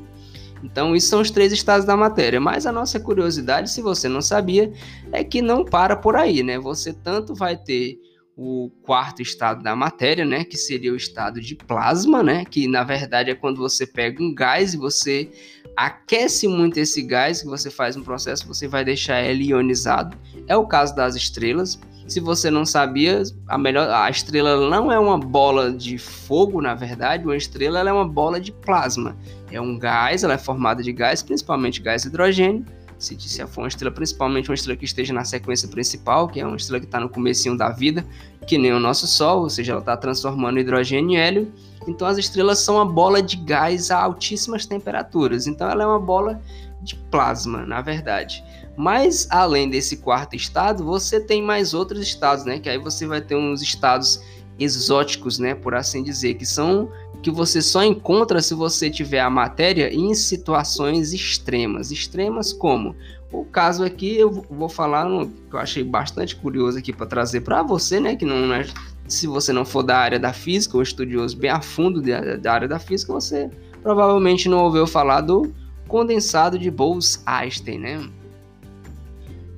Então, 0.63 0.95
isso 0.95 1.09
são 1.09 1.21
os 1.21 1.29
três 1.29 1.53
estados 1.53 1.85
da 1.85 1.95
matéria. 1.95 2.39
Mas 2.39 2.65
a 2.65 2.71
nossa 2.71 2.99
curiosidade, 2.99 3.69
se 3.69 3.81
você 3.81 4.09
não 4.09 4.21
sabia, 4.21 4.71
é 5.11 5.23
que 5.23 5.41
não 5.41 5.63
para 5.63 5.95
por 5.95 6.15
aí, 6.15 6.41
né? 6.41 6.57
Você 6.57 6.91
tanto 6.91 7.35
vai 7.35 7.55
ter 7.55 7.99
o 8.37 8.69
quarto 8.81 9.21
estado 9.21 9.63
da 9.63 9.75
matéria, 9.75 10.25
né, 10.25 10.43
que 10.43 10.57
seria 10.57 10.91
o 10.91 10.97
estado 10.97 11.39
de 11.39 11.55
plasma, 11.55 12.21
né, 12.21 12.43
que 12.43 12.67
na 12.67 12.83
verdade 12.83 13.31
é 13.31 13.35
quando 13.35 13.57
você 13.57 13.87
pega 13.87 14.21
um 14.21 14.35
gás 14.35 14.73
e 14.73 14.77
você 14.77 15.29
aquece 15.75 16.45
muito 16.47 16.77
esse 16.77 17.01
gás, 17.01 17.41
que 17.41 17.47
você 17.47 17.69
faz 17.69 17.95
um 17.95 18.03
processo, 18.03 18.45
você 18.45 18.67
vai 18.67 18.83
deixar 18.83 19.23
ele 19.23 19.45
ionizado. 19.45 20.17
É 20.47 20.55
o 20.57 20.67
caso 20.67 20.95
das 20.95 21.15
estrelas. 21.15 21.79
Se 22.07 22.19
você 22.19 22.51
não 22.51 22.65
sabia, 22.65 23.23
a 23.47 23.57
melhor 23.57 23.89
a 23.89 24.09
estrela 24.09 24.69
não 24.69 24.91
é 24.91 24.99
uma 24.99 25.17
bola 25.17 25.71
de 25.71 25.97
fogo, 25.97 26.61
na 26.61 26.75
verdade, 26.75 27.23
uma 27.23 27.35
estrela 27.35 27.79
é 27.79 27.91
uma 27.91 28.07
bola 28.07 28.39
de 28.39 28.51
plasma. 28.51 29.15
É 29.51 29.59
um 29.59 29.77
gás, 29.77 30.23
ela 30.23 30.33
é 30.33 30.37
formada 30.37 30.83
de 30.83 30.91
gás, 30.91 31.23
principalmente 31.23 31.81
gás 31.81 32.05
hidrogênio. 32.05 32.63
Se, 32.99 33.19
se 33.19 33.45
for 33.47 33.61
uma 33.61 33.67
estrela, 33.67 33.93
principalmente 33.93 34.49
uma 34.49 34.55
estrela 34.55 34.77
que 34.77 34.85
esteja 34.85 35.13
na 35.13 35.25
sequência 35.25 35.67
principal, 35.67 36.27
que 36.27 36.39
é 36.39 36.45
uma 36.45 36.55
estrela 36.55 36.79
que 36.79 36.85
está 36.85 36.99
no 36.99 37.09
comecinho 37.09 37.57
da 37.57 37.69
vida, 37.69 38.05
que 38.47 38.57
nem 38.57 38.71
o 38.71 38.79
nosso 38.79 39.07
Sol, 39.07 39.41
ou 39.41 39.49
seja, 39.49 39.73
ela 39.73 39.81
está 39.81 39.97
transformando 39.97 40.59
hidrogênio 40.59 41.11
em 41.11 41.17
hélio. 41.17 41.51
Então 41.87 42.07
as 42.07 42.17
estrelas 42.17 42.59
são 42.59 42.75
uma 42.75 42.85
bola 42.85 43.21
de 43.21 43.35
gás 43.37 43.91
a 43.91 43.97
altíssimas 44.01 44.65
temperaturas. 44.65 45.47
Então 45.47 45.69
ela 45.69 45.83
é 45.83 45.87
uma 45.87 45.99
bola 45.99 46.41
de 46.85 46.95
plasma, 46.95 47.65
na 47.65 47.81
verdade. 47.81 48.43
Mas 48.77 49.27
além 49.29 49.69
desse 49.69 49.97
quarto 49.97 50.35
estado, 50.35 50.83
você 50.83 51.19
tem 51.19 51.41
mais 51.41 51.73
outros 51.73 52.01
estados, 52.01 52.45
né? 52.45 52.59
Que 52.59 52.69
aí 52.69 52.77
você 52.77 53.07
vai 53.07 53.21
ter 53.21 53.35
uns 53.35 53.61
estados 53.61 54.21
exóticos, 54.57 55.37
né, 55.37 55.53
por 55.53 55.75
assim 55.75 56.01
dizer, 56.01 56.35
que 56.35 56.45
são 56.45 56.89
que 57.21 57.31
você 57.31 57.59
só 57.59 57.83
encontra 57.83 58.39
se 58.39 58.53
você 58.53 58.87
tiver 58.87 59.19
a 59.19 59.29
matéria 59.31 59.91
em 59.91 60.13
situações 60.13 61.11
extremas. 61.11 61.89
Extremas 61.89 62.53
como? 62.53 62.95
O 63.31 63.43
caso 63.43 63.83
aqui 63.83 64.15
eu 64.15 64.29
vou 64.31 64.69
falar 64.69 65.05
no, 65.05 65.27
que 65.27 65.55
eu 65.55 65.59
achei 65.59 65.83
bastante 65.83 66.35
curioso 66.35 66.77
aqui 66.77 66.93
para 66.93 67.07
trazer 67.07 67.41
para 67.41 67.63
você, 67.63 67.99
né, 67.99 68.15
que 68.15 68.25
não 68.25 68.53
é, 68.53 68.65
se 69.07 69.25
você 69.25 69.51
não 69.51 69.65
for 69.65 69.81
da 69.81 69.97
área 69.97 70.19
da 70.19 70.31
física 70.33 70.77
ou 70.77 70.83
estudioso 70.83 71.35
bem 71.35 71.49
a 71.49 71.61
fundo 71.61 71.99
da, 71.99 72.37
da 72.37 72.53
área 72.53 72.67
da 72.67 72.77
física, 72.77 73.11
você 73.11 73.49
provavelmente 73.81 74.47
não 74.47 74.59
ouviu 74.59 74.85
falar 74.85 75.21
do 75.21 75.51
condensado 75.87 76.57
de 76.57 76.69
Bose-Einstein, 76.69 77.77
né? 77.79 78.09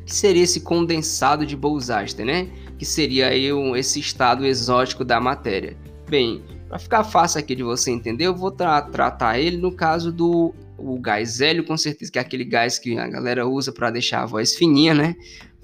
que 0.08 0.16
seria 0.16 0.44
esse 0.44 0.62
condensado 0.62 1.46
de 1.46 1.56
Bose-Einstein, 1.56 2.26
né? 2.26 2.50
Que 2.80 2.86
seria 2.86 3.28
aí 3.28 3.52
um, 3.52 3.76
esse 3.76 4.00
estado 4.00 4.46
exótico 4.46 5.04
da 5.04 5.20
matéria. 5.20 5.78
Bem, 6.10 6.42
para 6.70 6.80
ficar 6.80 7.04
fácil 7.04 7.40
aqui 7.40 7.54
de 7.54 7.62
você 7.62 7.92
entender, 7.92 8.26
eu 8.26 8.34
vou 8.34 8.50
tra 8.50 8.82
tratar 8.82 9.38
ele 9.38 9.58
no 9.58 9.72
caso 9.72 10.12
do 10.12 10.56
o 10.78 10.98
gás 10.98 11.42
hélio, 11.42 11.66
com 11.66 11.76
certeza, 11.76 12.10
que 12.10 12.20
é 12.20 12.22
aquele 12.22 12.46
gás 12.46 12.80
que 12.80 12.98
a 12.98 13.08
galera 13.08 13.46
usa 13.46 13.72
para 13.74 13.92
deixar 13.92 14.24
a 14.24 14.26
voz 14.26 14.56
fininha, 14.56 14.94
né? 14.94 15.16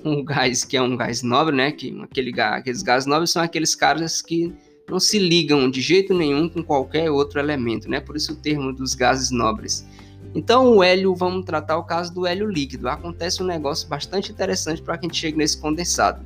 Um 0.04 0.26
gás 0.26 0.65
que 0.65 0.76
é 0.76 0.82
um 0.82 0.97
gás 0.97 1.23
nobre, 1.23 1.56
né? 1.56 1.71
Que 1.71 1.97
aquele 2.02 2.38
aqueles 2.41 2.84
gases 2.84 3.08
nobres 3.08 3.32
são 3.32 3.41
aqueles 3.41 3.73
caras 3.73 4.21
que 4.21 4.54
não 4.89 4.99
se 4.99 5.17
ligam 5.17 5.71
de 5.71 5.80
jeito 5.80 6.13
nenhum 6.13 6.49
com 6.49 6.62
qualquer 6.62 7.10
outro 7.10 7.39
elemento, 7.39 7.89
né? 7.89 8.02
Por 8.02 8.17
isso 8.17 8.34
o 8.34 8.36
termo 8.36 8.73
dos 8.73 8.93
gases 8.93 9.32
nobres. 9.32 9.88
Então, 10.36 10.78
o 10.78 10.84
hélio, 10.84 11.13
vamos 11.15 11.46
tratar 11.46 11.78
o 11.78 11.84
caso 11.84 12.13
do 12.13 12.26
hélio 12.26 12.50
líquido. 12.50 12.89
Acontece 12.89 13.43
um 13.43 13.46
negócio 13.46 13.88
bastante 13.88 14.32
interessante 14.32 14.82
para 14.82 14.98
que 14.98 15.06
a 15.06 15.10
gente 15.10 15.19
chegue 15.19 15.38
nesse 15.38 15.58
condensado. 15.58 16.26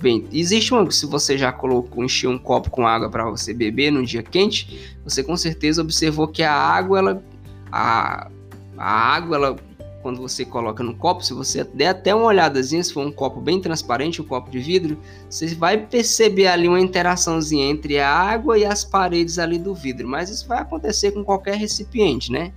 Bem, 0.00 0.26
existe 0.32 0.74
uma. 0.74 0.90
Se 0.90 1.06
você 1.06 1.38
já 1.38 1.52
colocou, 1.52 2.04
encheu 2.04 2.30
um 2.30 2.38
copo 2.38 2.68
com 2.68 2.86
água 2.86 3.08
para 3.08 3.24
você 3.30 3.54
beber 3.54 3.90
num 3.90 4.02
dia 4.02 4.22
quente, 4.22 4.96
você 5.04 5.22
com 5.22 5.36
certeza 5.36 5.80
observou 5.80 6.28
que 6.28 6.42
a 6.42 6.52
água, 6.52 6.98
ela. 6.98 7.22
A, 7.70 8.28
a 8.76 8.90
água, 9.14 9.36
ela. 9.36 9.56
Quando 10.02 10.20
você 10.20 10.44
coloca 10.44 10.82
no 10.82 10.94
copo, 10.94 11.24
se 11.24 11.32
você 11.32 11.64
der 11.64 11.86
até 11.86 12.14
uma 12.14 12.26
olhadazinha, 12.26 12.84
se 12.84 12.92
for 12.92 13.06
um 13.06 13.10
copo 13.10 13.40
bem 13.40 13.58
transparente, 13.58 14.20
um 14.20 14.24
copo 14.26 14.50
de 14.50 14.58
vidro, 14.58 14.98
você 15.30 15.54
vai 15.54 15.78
perceber 15.78 16.46
ali 16.46 16.68
uma 16.68 16.78
interaçãozinha 16.78 17.70
entre 17.70 17.98
a 17.98 18.10
água 18.12 18.58
e 18.58 18.66
as 18.66 18.84
paredes 18.84 19.38
ali 19.38 19.58
do 19.58 19.74
vidro. 19.74 20.06
Mas 20.06 20.28
isso 20.28 20.46
vai 20.46 20.58
acontecer 20.58 21.12
com 21.12 21.24
qualquer 21.24 21.56
recipiente, 21.56 22.30
né? 22.30 22.52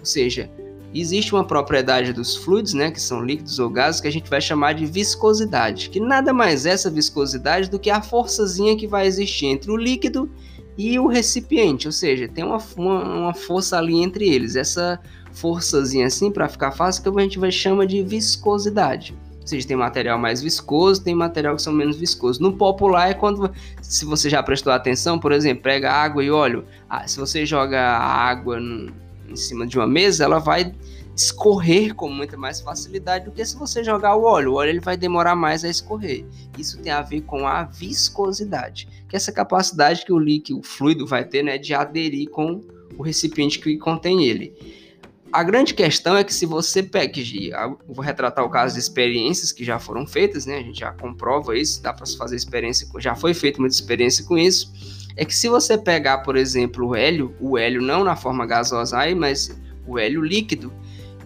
Ou 0.00 0.04
seja, 0.06 0.50
existe 0.94 1.32
uma 1.32 1.44
propriedade 1.44 2.12
dos 2.12 2.36
fluidos, 2.36 2.74
né, 2.74 2.90
que 2.90 3.00
são 3.00 3.24
líquidos 3.24 3.58
ou 3.58 3.70
gases, 3.70 4.00
que 4.00 4.08
a 4.08 4.12
gente 4.12 4.28
vai 4.28 4.40
chamar 4.40 4.72
de 4.72 4.86
viscosidade, 4.86 5.88
que 5.88 6.00
nada 6.00 6.32
mais 6.32 6.66
é 6.66 6.70
essa 6.70 6.90
viscosidade 6.90 7.70
do 7.70 7.78
que 7.78 7.90
a 7.90 8.02
forçazinha 8.02 8.76
que 8.76 8.86
vai 8.86 9.06
existir 9.06 9.46
entre 9.46 9.70
o 9.70 9.76
líquido 9.76 10.28
e 10.76 10.98
o 10.98 11.06
recipiente, 11.06 11.86
ou 11.86 11.92
seja, 11.92 12.26
tem 12.26 12.42
uma, 12.42 12.58
uma, 12.76 13.04
uma 13.04 13.34
força 13.34 13.76
ali 13.76 14.02
entre 14.02 14.28
eles. 14.28 14.56
Essa 14.56 14.98
forçazinha 15.32 16.06
assim, 16.06 16.30
para 16.30 16.48
ficar 16.48 16.72
fácil, 16.72 17.02
que 17.02 17.08
a 17.08 17.22
gente 17.22 17.38
vai 17.38 17.52
chamar 17.52 17.86
de 17.86 18.02
viscosidade. 18.02 19.14
Ou 19.40 19.46
seja, 19.46 19.66
tem 19.66 19.76
material 19.76 20.18
mais 20.18 20.40
viscoso, 20.40 21.02
tem 21.02 21.14
material 21.14 21.56
que 21.56 21.62
são 21.62 21.72
menos 21.72 21.96
viscoso. 21.96 22.40
No 22.40 22.52
popular 22.52 23.10
é 23.10 23.14
quando, 23.14 23.50
se 23.82 24.04
você 24.04 24.30
já 24.30 24.42
prestou 24.42 24.72
atenção, 24.72 25.18
por 25.18 25.32
exemplo, 25.32 25.62
pega 25.62 25.90
água 25.92 26.22
e 26.22 26.30
óleo. 26.30 26.64
Ah, 26.88 27.06
se 27.06 27.18
você 27.18 27.44
joga 27.44 27.80
água 27.80 28.58
em 29.30 29.36
cima 29.36 29.66
de 29.66 29.78
uma 29.78 29.86
mesa, 29.86 30.24
ela 30.24 30.38
vai 30.38 30.74
escorrer 31.16 31.94
com 31.94 32.08
muita 32.08 32.36
mais 32.36 32.60
facilidade 32.60 33.26
do 33.26 33.32
que 33.32 33.44
se 33.44 33.56
você 33.56 33.84
jogar 33.84 34.16
o 34.16 34.22
óleo. 34.22 34.52
O 34.52 34.54
óleo 34.54 34.70
ele 34.70 34.80
vai 34.80 34.96
demorar 34.96 35.36
mais 35.36 35.64
a 35.64 35.68
escorrer. 35.68 36.24
Isso 36.58 36.78
tem 36.78 36.92
a 36.92 37.02
ver 37.02 37.22
com 37.22 37.46
a 37.46 37.64
viscosidade, 37.64 38.88
que 39.08 39.14
é 39.14 39.18
essa 39.18 39.32
capacidade 39.32 40.04
que 40.04 40.12
o 40.12 40.18
líquido, 40.18 40.60
o 40.60 40.62
fluido 40.62 41.06
vai 41.06 41.24
ter, 41.24 41.42
né, 41.42 41.58
de 41.58 41.74
aderir 41.74 42.28
com 42.30 42.60
o 42.96 43.02
recipiente 43.02 43.58
que 43.58 43.76
contém 43.76 44.24
ele. 44.24 44.80
A 45.32 45.44
grande 45.44 45.74
questão 45.74 46.16
é 46.16 46.24
que 46.24 46.34
se 46.34 46.44
você 46.44 46.82
pega, 46.82 47.12
vou 47.86 48.04
retratar 48.04 48.44
o 48.44 48.50
caso 48.50 48.74
de 48.74 48.80
experiências 48.80 49.52
que 49.52 49.64
já 49.64 49.78
foram 49.78 50.04
feitas, 50.04 50.44
né? 50.44 50.56
A 50.56 50.62
gente 50.62 50.80
já 50.80 50.90
comprova 50.90 51.56
isso, 51.56 51.80
dá 51.80 51.92
para 51.92 52.04
fazer 52.04 52.34
experiência, 52.34 52.88
já 52.98 53.14
foi 53.14 53.32
feita 53.32 53.60
muita 53.60 53.76
experiência 53.76 54.24
com 54.24 54.36
isso 54.36 54.99
é 55.16 55.24
que 55.24 55.34
se 55.34 55.48
você 55.48 55.76
pegar, 55.76 56.18
por 56.18 56.36
exemplo, 56.36 56.88
o 56.88 56.96
hélio, 56.96 57.34
o 57.40 57.58
hélio 57.58 57.82
não 57.82 58.04
na 58.04 58.16
forma 58.16 58.46
gasosa 58.46 58.98
aí, 58.98 59.14
mas 59.14 59.58
o 59.86 59.98
hélio 59.98 60.22
líquido, 60.22 60.72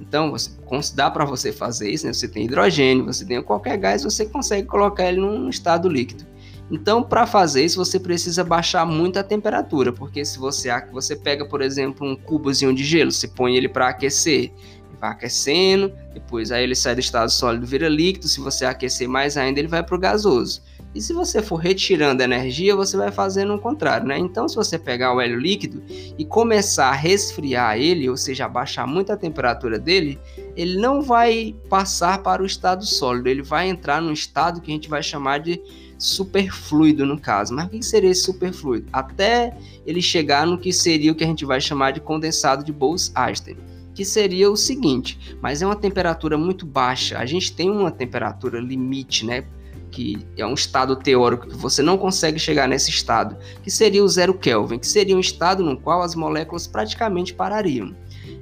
então, 0.00 0.30
você, 0.30 0.50
dá 0.94 1.10
para 1.10 1.24
você 1.24 1.52
fazer 1.52 1.90
isso, 1.90 2.06
né? 2.06 2.12
Você 2.12 2.28
tem 2.28 2.44
hidrogênio, 2.44 3.04
você 3.04 3.24
tem 3.24 3.42
qualquer 3.42 3.76
gás, 3.76 4.04
você 4.04 4.26
consegue 4.26 4.66
colocar 4.66 5.08
ele 5.08 5.20
num 5.20 5.48
estado 5.48 5.88
líquido. 5.88 6.24
Então, 6.70 7.02
para 7.02 7.26
fazer 7.26 7.64
isso, 7.64 7.76
você 7.76 7.98
precisa 7.98 8.42
baixar 8.42 8.86
muito 8.86 9.18
a 9.18 9.22
temperatura, 9.22 9.92
porque 9.92 10.24
se 10.24 10.38
você, 10.38 10.68
você 10.92 11.14
pega, 11.14 11.46
por 11.46 11.60
exemplo, 11.60 12.06
um 12.06 12.16
cubozinho 12.16 12.74
de 12.74 12.84
gelo, 12.84 13.12
você 13.12 13.28
põe 13.28 13.56
ele 13.56 13.68
para 13.68 13.88
aquecer, 13.88 14.50
vai 15.00 15.10
aquecendo, 15.10 15.92
depois 16.12 16.50
aí 16.50 16.62
ele 16.62 16.74
sai 16.74 16.94
do 16.94 17.00
estado 17.00 17.30
sólido, 17.30 17.66
vira 17.66 17.88
líquido, 17.88 18.26
se 18.26 18.40
você 18.40 18.64
aquecer 18.64 19.08
mais 19.08 19.36
ainda, 19.36 19.58
ele 19.58 19.68
vai 19.68 19.82
para 19.82 19.94
o 19.94 19.98
gasoso. 19.98 20.62
E 20.94 21.00
se 21.00 21.12
você 21.12 21.42
for 21.42 21.56
retirando 21.56 22.22
energia, 22.22 22.76
você 22.76 22.96
vai 22.96 23.10
fazendo 23.10 23.54
o 23.54 23.58
contrário, 23.58 24.06
né? 24.06 24.16
Então, 24.16 24.48
se 24.48 24.54
você 24.54 24.78
pegar 24.78 25.12
o 25.12 25.20
hélio 25.20 25.40
líquido 25.40 25.82
e 26.16 26.24
começar 26.24 26.86
a 26.86 26.94
resfriar 26.94 27.76
ele, 27.76 28.08
ou 28.08 28.16
seja, 28.16 28.44
abaixar 28.44 28.86
muito 28.86 29.10
a 29.10 29.16
temperatura 29.16 29.78
dele, 29.78 30.20
ele 30.56 30.78
não 30.78 31.02
vai 31.02 31.56
passar 31.68 32.22
para 32.22 32.42
o 32.42 32.46
estado 32.46 32.86
sólido, 32.86 33.28
ele 33.28 33.42
vai 33.42 33.68
entrar 33.68 34.00
num 34.00 34.12
estado 34.12 34.60
que 34.60 34.70
a 34.70 34.74
gente 34.74 34.88
vai 34.88 35.02
chamar 35.02 35.38
de 35.38 35.60
superfluido 35.98 37.04
no 37.04 37.18
caso. 37.18 37.52
Mas 37.52 37.66
o 37.66 37.70
que 37.70 37.82
seria 37.82 38.10
esse 38.10 38.22
superfluido? 38.22 38.86
Até 38.92 39.56
ele 39.84 40.00
chegar 40.00 40.46
no 40.46 40.58
que 40.58 40.72
seria 40.72 41.10
o 41.10 41.14
que 41.14 41.24
a 41.24 41.26
gente 41.26 41.44
vai 41.44 41.60
chamar 41.60 41.90
de 41.90 42.00
condensado 42.00 42.64
de 42.64 42.72
Bose-Einstein 42.72 43.56
que 43.94 44.04
seria 44.04 44.50
o 44.50 44.56
seguinte, 44.56 45.36
mas 45.40 45.62
é 45.62 45.66
uma 45.66 45.76
temperatura 45.76 46.36
muito 46.36 46.66
baixa. 46.66 47.16
A 47.16 47.24
gente 47.24 47.54
tem 47.54 47.70
uma 47.70 47.92
temperatura 47.92 48.58
limite, 48.58 49.24
né? 49.24 49.44
Que 49.94 50.26
é 50.36 50.44
um 50.44 50.54
estado 50.54 50.96
teórico 50.96 51.46
que 51.46 51.56
você 51.56 51.80
não 51.80 51.96
consegue 51.96 52.36
chegar 52.36 52.66
nesse 52.66 52.90
estado, 52.90 53.36
que 53.62 53.70
seria 53.70 54.02
o 54.02 54.08
zero 54.08 54.34
Kelvin, 54.34 54.76
que 54.76 54.88
seria 54.88 55.16
um 55.16 55.20
estado 55.20 55.62
no 55.62 55.78
qual 55.78 56.02
as 56.02 56.16
moléculas 56.16 56.66
praticamente 56.66 57.32
parariam. 57.32 57.94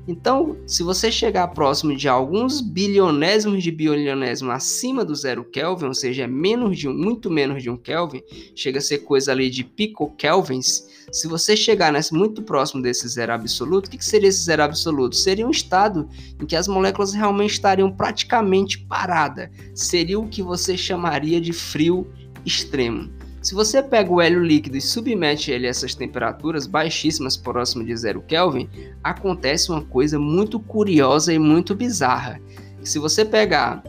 Então, 0.07 0.57
se 0.67 0.83
você 0.83 1.13
chegar 1.13 1.47
próximo 1.49 1.97
de 1.97 2.09
alguns 2.09 2.61
bilionésimos 2.61 3.63
de 3.63 3.71
bilionésimo 3.71 4.51
acima 4.51 5.05
do 5.05 5.15
zero 5.15 5.45
Kelvin, 5.45 5.87
ou 5.87 5.95
seja, 5.95 6.25
é 6.25 6.27
menos 6.27 6.77
de 6.77 6.89
um, 6.89 6.95
muito 6.95 7.31
menos 7.31 7.63
de 7.63 7.71
um 7.71 7.77
Kelvin, 7.77 8.23
chega 8.55 8.79
a 8.79 8.83
ser 8.83 8.99
coisa 8.99 9.31
ali 9.31 9.49
de 9.49 9.63
picokelvins. 9.63 10.89
Se 11.13 11.29
você 11.29 11.57
chegar 11.57 11.93
nesse, 11.93 12.13
muito 12.13 12.43
próximo 12.43 12.83
desse 12.83 13.07
zero 13.07 13.33
absoluto, 13.33 13.87
o 13.87 13.91
que, 13.91 13.99
que 13.99 14.05
seria 14.05 14.29
esse 14.29 14.43
zero 14.43 14.65
absoluto? 14.65 15.15
Seria 15.15 15.47
um 15.47 15.51
estado 15.51 16.09
em 16.41 16.47
que 16.47 16.57
as 16.57 16.67
moléculas 16.67 17.13
realmente 17.13 17.53
estariam 17.53 17.91
praticamente 17.91 18.79
paradas. 18.79 19.51
Seria 19.75 20.19
o 20.19 20.29
que 20.29 20.43
você 20.43 20.77
chamaria 20.77 21.41
de 21.41 21.53
frio 21.53 22.11
extremo. 22.45 23.09
Se 23.43 23.55
você 23.55 23.83
pega 23.83 24.13
o 24.13 24.21
hélio 24.21 24.41
líquido 24.41 24.77
e 24.77 24.81
submete 24.81 25.51
ele 25.51 25.67
a 25.67 25.71
essas 25.71 25.97
temperaturas 25.97 26.65
baixíssimas, 26.65 27.37
próximo 27.37 27.85
de 27.85 27.97
zero 27.97 28.23
Kelvin, 28.23 28.69
acontece 29.03 29.73
uma 29.73 29.83
coisa 29.83 30.17
muito 30.17 30.61
curiosa 30.61 31.35
e 31.35 31.41
muito 31.41 31.75
bizarra. 31.75 32.41
Se 32.85 33.01
você 33.01 33.25
pegar 33.25 33.83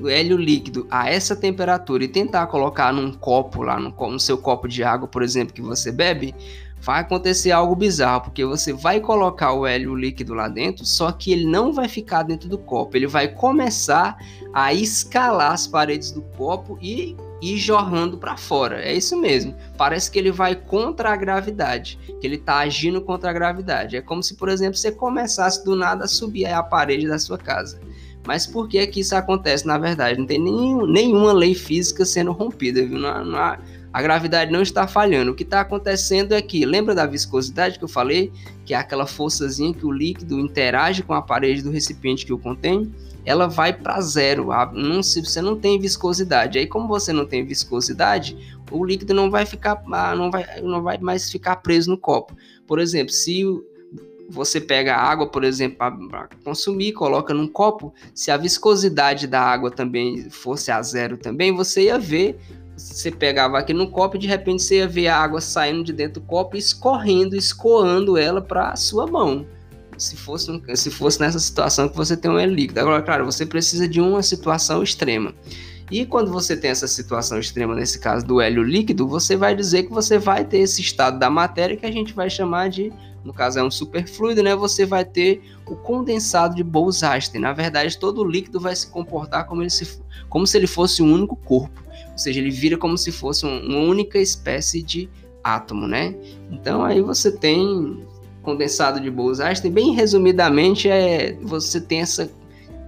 o 0.00 0.08
hélio 0.08 0.36
líquido 0.36 0.86
a 0.88 1.10
essa 1.10 1.34
temperatura 1.34 2.04
e 2.04 2.08
tentar 2.08 2.46
colocar 2.46 2.92
num 2.92 3.12
copo 3.12 3.62
lá, 3.62 3.80
no, 3.80 3.90
no 3.90 4.20
seu 4.20 4.38
copo 4.38 4.68
de 4.68 4.84
água, 4.84 5.08
por 5.08 5.24
exemplo, 5.24 5.52
que 5.52 5.60
você 5.60 5.90
bebe, 5.90 6.32
vai 6.80 7.00
acontecer 7.00 7.50
algo 7.50 7.74
bizarro, 7.74 8.22
porque 8.22 8.44
você 8.44 8.72
vai 8.72 9.00
colocar 9.00 9.54
o 9.54 9.66
hélio 9.66 9.92
líquido 9.92 10.34
lá 10.34 10.46
dentro, 10.46 10.86
só 10.86 11.10
que 11.10 11.32
ele 11.32 11.46
não 11.46 11.72
vai 11.72 11.88
ficar 11.88 12.22
dentro 12.22 12.48
do 12.48 12.58
copo, 12.58 12.96
ele 12.96 13.08
vai 13.08 13.26
começar 13.26 14.16
a 14.54 14.72
escalar 14.72 15.50
as 15.50 15.66
paredes 15.66 16.12
do 16.12 16.22
copo 16.22 16.78
e 16.80 17.16
ir 17.40 17.58
jorrando 17.58 18.18
para 18.18 18.36
fora. 18.36 18.82
É 18.82 18.94
isso 18.94 19.16
mesmo. 19.16 19.54
Parece 19.76 20.10
que 20.10 20.18
ele 20.18 20.30
vai 20.30 20.54
contra 20.54 21.12
a 21.12 21.16
gravidade, 21.16 21.98
que 22.20 22.26
ele 22.26 22.36
está 22.36 22.58
agindo 22.58 23.00
contra 23.00 23.30
a 23.30 23.32
gravidade. 23.32 23.96
É 23.96 24.00
como 24.00 24.22
se, 24.22 24.34
por 24.34 24.48
exemplo, 24.48 24.76
você 24.76 24.90
começasse 24.90 25.64
do 25.64 25.76
nada 25.76 26.04
a 26.04 26.08
subir 26.08 26.46
a 26.46 26.62
parede 26.62 27.06
da 27.06 27.18
sua 27.18 27.38
casa. 27.38 27.80
Mas 28.26 28.46
por 28.46 28.68
que 28.68 28.84
que 28.88 29.00
isso 29.00 29.14
acontece? 29.14 29.66
Na 29.66 29.78
verdade, 29.78 30.18
não 30.18 30.26
tem 30.26 30.38
nenhum, 30.38 30.86
nenhuma 30.86 31.32
lei 31.32 31.54
física 31.54 32.04
sendo 32.04 32.32
rompida, 32.32 32.84
viu? 32.84 32.98
Não, 32.98 33.24
não, 33.24 33.56
a 33.96 34.02
gravidade 34.02 34.52
não 34.52 34.60
está 34.60 34.86
falhando. 34.86 35.30
O 35.30 35.34
que 35.34 35.42
está 35.42 35.60
acontecendo 35.60 36.34
é 36.34 36.42
que, 36.42 36.66
lembra 36.66 36.94
da 36.94 37.06
viscosidade 37.06 37.78
que 37.78 37.84
eu 37.84 37.88
falei? 37.88 38.30
Que 38.66 38.74
é 38.74 38.76
aquela 38.76 39.06
forçazinha 39.06 39.72
que 39.72 39.86
o 39.86 39.92
líquido 39.92 40.38
interage 40.38 41.02
com 41.02 41.14
a 41.14 41.22
parede 41.22 41.62
do 41.62 41.70
recipiente 41.70 42.26
que 42.26 42.32
o 42.32 42.38
contém? 42.38 42.92
Ela 43.26 43.48
vai 43.48 43.72
para 43.72 44.00
zero. 44.00 44.48
Não, 44.72 45.02
se 45.02 45.20
você 45.20 45.42
não 45.42 45.58
tem 45.58 45.78
viscosidade, 45.80 46.58
aí 46.58 46.66
como 46.66 46.86
você 46.86 47.12
não 47.12 47.26
tem 47.26 47.44
viscosidade, 47.44 48.56
o 48.70 48.84
líquido 48.84 49.12
não 49.12 49.30
vai 49.30 49.44
ficar, 49.44 49.82
ah, 49.92 50.14
não 50.14 50.30
vai, 50.30 50.62
não 50.62 50.80
vai 50.80 50.96
mais 50.98 51.30
ficar 51.30 51.56
preso 51.56 51.90
no 51.90 51.98
copo. 51.98 52.34
Por 52.66 52.78
exemplo, 52.78 53.12
se 53.12 53.44
você 54.30 54.60
pega 54.60 54.96
água, 54.96 55.28
por 55.28 55.42
exemplo, 55.42 55.78
para 56.08 56.28
consumir, 56.44 56.92
coloca 56.92 57.34
num 57.34 57.48
copo, 57.48 57.92
se 58.14 58.30
a 58.30 58.36
viscosidade 58.36 59.26
da 59.26 59.40
água 59.40 59.70
também 59.70 60.30
fosse 60.30 60.70
a 60.70 60.80
zero 60.80 61.16
também, 61.16 61.54
você 61.54 61.84
ia 61.84 61.98
ver, 61.98 62.38
você 62.76 63.10
pegava 63.10 63.58
aqui 63.58 63.72
no 63.72 63.90
copo 63.90 64.16
e 64.16 64.20
de 64.20 64.26
repente 64.28 64.62
você 64.62 64.78
ia 64.78 64.88
ver 64.88 65.08
a 65.08 65.18
água 65.18 65.40
saindo 65.40 65.82
de 65.82 65.92
dentro 65.92 66.20
do 66.20 66.26
copo 66.26 66.56
escorrendo, 66.56 67.34
escoando 67.34 68.16
ela 68.16 68.40
para 68.40 68.70
a 68.70 68.76
sua 68.76 69.06
mão 69.06 69.46
se 69.98 70.16
fosse, 70.16 70.62
se 70.74 70.90
fosse 70.90 71.20
nessa 71.20 71.38
situação 71.38 71.88
que 71.88 71.96
você 71.96 72.16
tem 72.16 72.30
um 72.30 72.38
hélio 72.38 72.54
líquido. 72.54 72.80
Agora, 72.80 73.02
claro, 73.02 73.24
você 73.24 73.46
precisa 73.46 73.88
de 73.88 74.00
uma 74.00 74.22
situação 74.22 74.82
extrema. 74.82 75.34
E 75.90 76.04
quando 76.04 76.32
você 76.32 76.56
tem 76.56 76.70
essa 76.70 76.88
situação 76.88 77.38
extrema, 77.38 77.74
nesse 77.74 78.00
caso 78.00 78.26
do 78.26 78.40
hélio 78.40 78.62
líquido, 78.62 79.06
você 79.06 79.36
vai 79.36 79.54
dizer 79.54 79.84
que 79.84 79.92
você 79.92 80.18
vai 80.18 80.44
ter 80.44 80.58
esse 80.58 80.80
estado 80.80 81.18
da 81.18 81.30
matéria 81.30 81.76
que 81.76 81.86
a 81.86 81.92
gente 81.92 82.12
vai 82.12 82.28
chamar 82.28 82.68
de, 82.68 82.92
no 83.24 83.32
caso 83.32 83.60
é 83.60 83.62
um 83.62 83.70
superfluido, 83.70 84.42
né? 84.42 84.56
Você 84.56 84.84
vai 84.84 85.04
ter 85.04 85.42
o 85.64 85.76
condensado 85.76 86.56
de 86.56 86.64
Bose-Einstein. 86.64 87.40
Na 87.40 87.52
verdade, 87.52 87.96
todo 87.96 88.24
líquido 88.24 88.58
vai 88.58 88.74
se 88.74 88.88
comportar 88.88 89.46
como, 89.46 89.62
ele 89.62 89.70
se, 89.70 90.00
como 90.28 90.44
se 90.44 90.56
ele 90.56 90.66
fosse 90.66 91.02
um 91.02 91.12
único 91.12 91.36
corpo. 91.36 91.80
Ou 92.10 92.18
seja, 92.18 92.40
ele 92.40 92.50
vira 92.50 92.76
como 92.76 92.98
se 92.98 93.12
fosse 93.12 93.46
um, 93.46 93.66
uma 93.66 93.78
única 93.78 94.18
espécie 94.18 94.82
de 94.82 95.08
átomo, 95.44 95.86
né? 95.86 96.16
Então 96.50 96.84
aí 96.84 97.00
você 97.00 97.30
tem 97.30 98.04
condensado 98.46 99.00
de 99.00 99.10
Bose-Einstein, 99.10 99.72
bem 99.72 99.92
resumidamente, 99.92 100.88
é 100.88 101.36
você 101.42 101.80
tem 101.80 102.00
essa, 102.00 102.30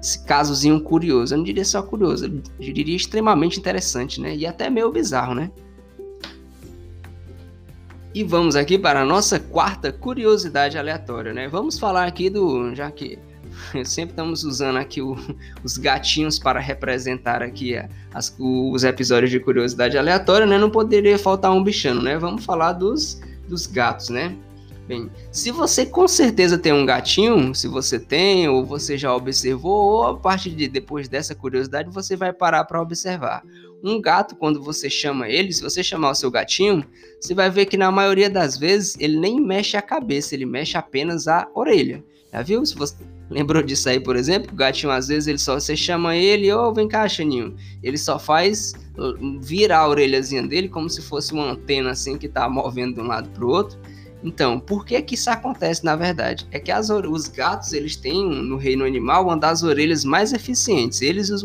esse 0.00 0.24
casozinho 0.24 0.80
curioso. 0.80 1.34
Eu 1.34 1.38
não 1.38 1.44
diria 1.44 1.64
só 1.64 1.82
curioso, 1.82 2.26
eu 2.26 2.72
diria 2.72 2.94
extremamente 2.94 3.58
interessante, 3.58 4.20
né? 4.20 4.36
E 4.36 4.46
até 4.46 4.70
meio 4.70 4.90
bizarro, 4.92 5.34
né? 5.34 5.50
E 8.14 8.22
vamos 8.22 8.54
aqui 8.54 8.78
para 8.78 9.02
a 9.02 9.04
nossa 9.04 9.40
quarta 9.40 9.92
curiosidade 9.92 10.78
aleatória, 10.78 11.34
né? 11.34 11.48
Vamos 11.48 11.76
falar 11.76 12.06
aqui 12.06 12.30
do, 12.30 12.72
já 12.72 12.88
que 12.90 13.18
sempre 13.84 14.12
estamos 14.12 14.44
usando 14.44 14.76
aqui 14.76 15.02
o, 15.02 15.16
os 15.64 15.76
gatinhos 15.76 16.38
para 16.38 16.60
representar 16.60 17.42
aqui 17.42 17.74
as, 18.14 18.34
os 18.38 18.84
episódios 18.84 19.32
de 19.32 19.40
curiosidade 19.40 19.98
aleatória, 19.98 20.46
né? 20.46 20.56
Não 20.56 20.70
poderia 20.70 21.18
faltar 21.18 21.50
um 21.50 21.64
bichano, 21.64 22.00
né? 22.00 22.16
Vamos 22.16 22.44
falar 22.44 22.74
dos, 22.74 23.20
dos 23.48 23.66
gatos, 23.66 24.08
né? 24.08 24.36
Bem, 24.88 25.10
se 25.30 25.50
você 25.50 25.84
com 25.84 26.08
certeza 26.08 26.56
tem 26.56 26.72
um 26.72 26.86
gatinho, 26.86 27.54
se 27.54 27.68
você 27.68 28.00
tem 28.00 28.48
ou 28.48 28.64
você 28.64 28.96
já 28.96 29.14
observou, 29.14 29.70
ou 29.70 30.06
a 30.06 30.16
partir 30.16 30.48
de 30.52 30.66
depois 30.66 31.06
dessa 31.06 31.34
curiosidade 31.34 31.90
você 31.90 32.16
vai 32.16 32.32
parar 32.32 32.64
para 32.64 32.80
observar. 32.80 33.44
Um 33.84 34.00
gato, 34.00 34.34
quando 34.34 34.62
você 34.62 34.88
chama 34.88 35.28
ele, 35.28 35.52
se 35.52 35.62
você 35.62 35.82
chamar 35.82 36.12
o 36.12 36.14
seu 36.14 36.30
gatinho, 36.30 36.82
você 37.20 37.34
vai 37.34 37.50
ver 37.50 37.66
que 37.66 37.76
na 37.76 37.92
maioria 37.92 38.30
das 38.30 38.56
vezes 38.56 38.96
ele 38.98 39.20
nem 39.20 39.38
mexe 39.38 39.76
a 39.76 39.82
cabeça, 39.82 40.34
ele 40.34 40.46
mexe 40.46 40.78
apenas 40.78 41.28
a 41.28 41.46
orelha. 41.54 42.02
Já 42.32 42.40
viu? 42.40 42.64
Se 42.64 42.74
você 42.74 42.94
lembrou 43.28 43.62
disso 43.62 43.90
aí, 43.90 44.00
por 44.00 44.16
exemplo, 44.16 44.52
o 44.54 44.56
gatinho 44.56 44.90
às 44.90 45.08
vezes 45.08 45.26
ele 45.26 45.38
só 45.38 45.60
você 45.60 45.76
chama 45.76 46.16
ele, 46.16 46.50
ô, 46.50 46.66
oh, 46.66 46.72
vem 46.72 46.88
cá, 46.88 47.06
Chaninho. 47.06 47.54
Ele 47.82 47.98
só 47.98 48.18
faz 48.18 48.72
uh, 48.96 49.38
virar 49.38 49.80
a 49.80 49.88
orelhazinha 49.88 50.42
dele 50.42 50.66
como 50.70 50.88
se 50.88 51.02
fosse 51.02 51.34
uma 51.34 51.50
antena 51.50 51.90
assim 51.90 52.16
que 52.16 52.26
tá 52.26 52.48
movendo 52.48 52.94
de 52.94 53.00
um 53.02 53.06
lado 53.06 53.28
para 53.28 53.44
o 53.44 53.50
outro. 53.50 53.78
Então, 54.22 54.58
por 54.58 54.84
que 54.84 55.00
que 55.00 55.14
isso 55.14 55.30
acontece 55.30 55.84
na 55.84 55.94
verdade? 55.94 56.46
É 56.50 56.58
que 56.58 56.72
as, 56.72 56.90
os 56.90 57.28
gatos 57.28 57.72
eles 57.72 57.94
têm 57.94 58.28
no 58.28 58.56
reino 58.56 58.84
animal 58.84 59.24
uma 59.24 59.36
das 59.36 59.62
orelhas 59.62 60.04
mais 60.04 60.32
eficientes. 60.32 61.00
Eles 61.02 61.30
os, 61.30 61.44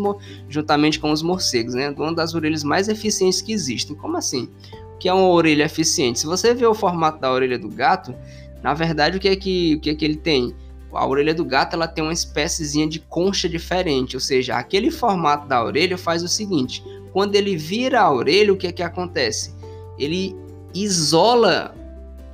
juntamente 0.49 0.99
com 0.99 1.11
os 1.11 1.21
morcegos, 1.21 1.75
né? 1.75 1.89
Uma 1.91 2.13
das 2.13 2.33
orelhas 2.33 2.63
mais 2.63 2.89
eficientes 2.89 3.41
que 3.41 3.53
existem. 3.53 3.95
Como 3.95 4.17
assim? 4.17 4.49
O 4.95 4.97
que 4.97 5.07
é 5.07 5.13
uma 5.13 5.27
orelha 5.27 5.65
eficiente? 5.65 6.19
Se 6.19 6.25
você 6.25 6.53
vê 6.53 6.65
o 6.65 6.73
formato 6.73 7.19
da 7.19 7.31
orelha 7.31 7.59
do 7.59 7.69
gato, 7.69 8.15
na 8.63 8.73
verdade 8.73 9.17
o 9.17 9.19
que 9.19 9.29
é 9.29 9.35
que 9.35 9.75
o 9.75 9.79
que 9.79 9.89
é 9.91 9.95
que 9.95 10.05
ele 10.05 10.17
tem? 10.17 10.55
A 10.91 11.07
orelha 11.07 11.33
do 11.33 11.45
gato 11.45 11.75
ela 11.75 11.87
tem 11.87 12.03
uma 12.03 12.13
espéciezinha 12.13 12.87
de 12.87 12.99
concha 12.99 13.49
diferente, 13.49 14.15
ou 14.15 14.19
seja, 14.19 14.55
aquele 14.55 14.91
formato 14.91 15.47
da 15.47 15.63
orelha 15.63 15.97
faz 15.97 16.23
o 16.23 16.27
seguinte: 16.27 16.83
quando 17.11 17.35
ele 17.35 17.55
vira 17.55 18.01
a 18.01 18.11
orelha, 18.11 18.53
o 18.53 18.57
que 18.57 18.67
é 18.67 18.71
que 18.71 18.83
acontece? 18.83 19.53
Ele 19.97 20.35
isola 20.73 21.75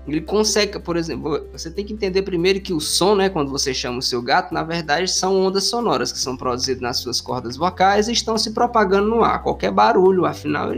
ele 0.07 0.21
consegue, 0.21 0.79
por 0.79 0.97
exemplo, 0.97 1.47
você 1.51 1.69
tem 1.69 1.85
que 1.85 1.93
entender 1.93 2.23
primeiro 2.23 2.59
que 2.59 2.73
o 2.73 2.79
som, 2.79 3.15
né, 3.15 3.29
quando 3.29 3.51
você 3.51 3.73
chama 3.73 3.99
o 3.99 4.01
seu 4.01 4.21
gato, 4.21 4.53
na 4.53 4.63
verdade 4.63 5.11
são 5.11 5.39
ondas 5.39 5.65
sonoras 5.65 6.11
que 6.11 6.17
são 6.17 6.35
produzidas 6.35 6.81
nas 6.81 6.97
suas 6.97 7.21
cordas 7.21 7.55
vocais 7.55 8.07
e 8.07 8.13
estão 8.13 8.37
se 8.37 8.51
propagando 8.51 9.07
no 9.07 9.23
ar. 9.23 9.43
Qualquer 9.43 9.71
barulho, 9.71 10.25
afinal, 10.25 10.71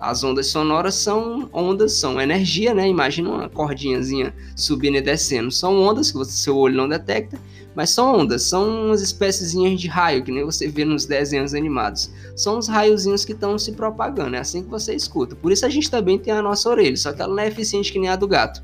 As 0.00 0.22
ondas 0.22 0.46
sonoras 0.46 0.94
são 0.94 1.48
ondas, 1.52 1.94
são 1.94 2.20
energia, 2.20 2.72
né? 2.72 2.88
Imagina 2.88 3.30
uma 3.30 3.48
cordinhazinha 3.48 4.32
subindo 4.54 4.96
e 4.96 5.00
descendo. 5.00 5.50
São 5.50 5.76
ondas 5.82 6.12
que 6.12 6.16
você, 6.16 6.30
seu 6.30 6.56
olho 6.56 6.76
não 6.76 6.88
detecta, 6.88 7.36
mas 7.74 7.90
são 7.90 8.20
ondas, 8.20 8.44
são 8.44 8.86
umas 8.86 9.02
espécies 9.02 9.52
de 9.52 9.88
raio, 9.88 10.22
que 10.22 10.32
nem 10.32 10.44
você 10.44 10.68
vê 10.68 10.84
nos 10.84 11.04
desenhos 11.04 11.52
animados. 11.52 12.10
São 12.36 12.58
os 12.58 12.68
raiozinhos 12.68 13.24
que 13.24 13.32
estão 13.32 13.58
se 13.58 13.72
propagando, 13.72 14.36
é 14.36 14.38
assim 14.38 14.62
que 14.62 14.70
você 14.70 14.94
escuta. 14.94 15.34
Por 15.34 15.50
isso 15.52 15.66
a 15.66 15.68
gente 15.68 15.90
também 15.90 16.18
tem 16.18 16.32
a 16.32 16.42
nossa 16.42 16.68
orelha, 16.68 16.96
só 16.96 17.12
que 17.12 17.20
ela 17.20 17.34
não 17.34 17.42
é 17.42 17.48
eficiente 17.48 17.92
que 17.92 17.98
nem 17.98 18.08
a 18.08 18.16
do 18.16 18.28
gato. 18.28 18.62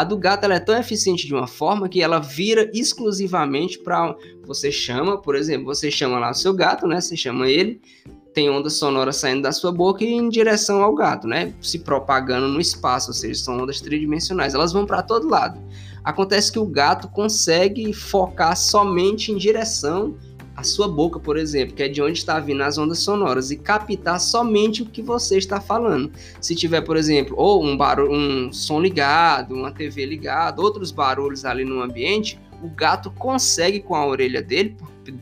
A 0.00 0.04
do 0.04 0.16
gato 0.16 0.46
é 0.46 0.58
tão 0.58 0.78
eficiente 0.78 1.26
de 1.26 1.34
uma 1.34 1.46
forma 1.46 1.86
que 1.86 2.00
ela 2.00 2.18
vira 2.18 2.70
exclusivamente 2.72 3.78
para 3.78 4.16
você 4.46 4.72
chama, 4.72 5.20
por 5.20 5.36
exemplo, 5.36 5.66
você 5.66 5.90
chama 5.90 6.18
lá 6.18 6.30
o 6.30 6.34
seu 6.34 6.54
gato, 6.54 6.86
né? 6.86 6.98
Você 6.98 7.14
chama 7.18 7.46
ele, 7.50 7.82
tem 8.32 8.48
onda 8.48 8.70
sonora 8.70 9.12
saindo 9.12 9.42
da 9.42 9.52
sua 9.52 9.70
boca 9.70 10.02
e 10.02 10.08
em 10.08 10.30
direção 10.30 10.82
ao 10.82 10.94
gato, 10.94 11.28
né? 11.28 11.52
Se 11.60 11.80
propagando 11.80 12.48
no 12.48 12.58
espaço, 12.58 13.10
ou 13.10 13.14
seja, 13.14 13.44
são 13.44 13.58
ondas 13.58 13.82
tridimensionais. 13.82 14.54
Elas 14.54 14.72
vão 14.72 14.86
para 14.86 15.02
todo 15.02 15.28
lado. 15.28 15.60
Acontece 16.02 16.50
que 16.50 16.58
o 16.58 16.64
gato 16.64 17.06
consegue 17.08 17.92
focar 17.92 18.56
somente 18.56 19.30
em 19.30 19.36
direção 19.36 20.16
à 20.60 20.62
sua 20.62 20.86
boca, 20.86 21.18
por 21.18 21.36
exemplo, 21.36 21.74
que 21.74 21.82
é 21.82 21.88
de 21.88 22.00
onde 22.00 22.18
está 22.18 22.38
vindo 22.38 22.62
as 22.62 22.78
ondas 22.78 22.98
sonoras, 22.98 23.50
e 23.50 23.56
captar 23.56 24.20
somente 24.20 24.82
o 24.82 24.86
que 24.86 25.02
você 25.02 25.38
está 25.38 25.60
falando. 25.60 26.12
Se 26.40 26.54
tiver, 26.54 26.82
por 26.82 26.96
exemplo, 26.96 27.34
ou 27.36 27.64
um 27.64 27.76
barulho, 27.76 28.12
um 28.12 28.52
som 28.52 28.80
ligado, 28.80 29.54
uma 29.54 29.72
TV 29.72 30.06
ligada, 30.06 30.62
outros 30.62 30.90
barulhos 30.90 31.44
ali 31.44 31.64
no 31.64 31.82
ambiente, 31.82 32.38
o 32.62 32.68
gato 32.68 33.10
consegue 33.10 33.80
com 33.80 33.94
a 33.94 34.06
orelha 34.06 34.42
dele, 34.42 34.76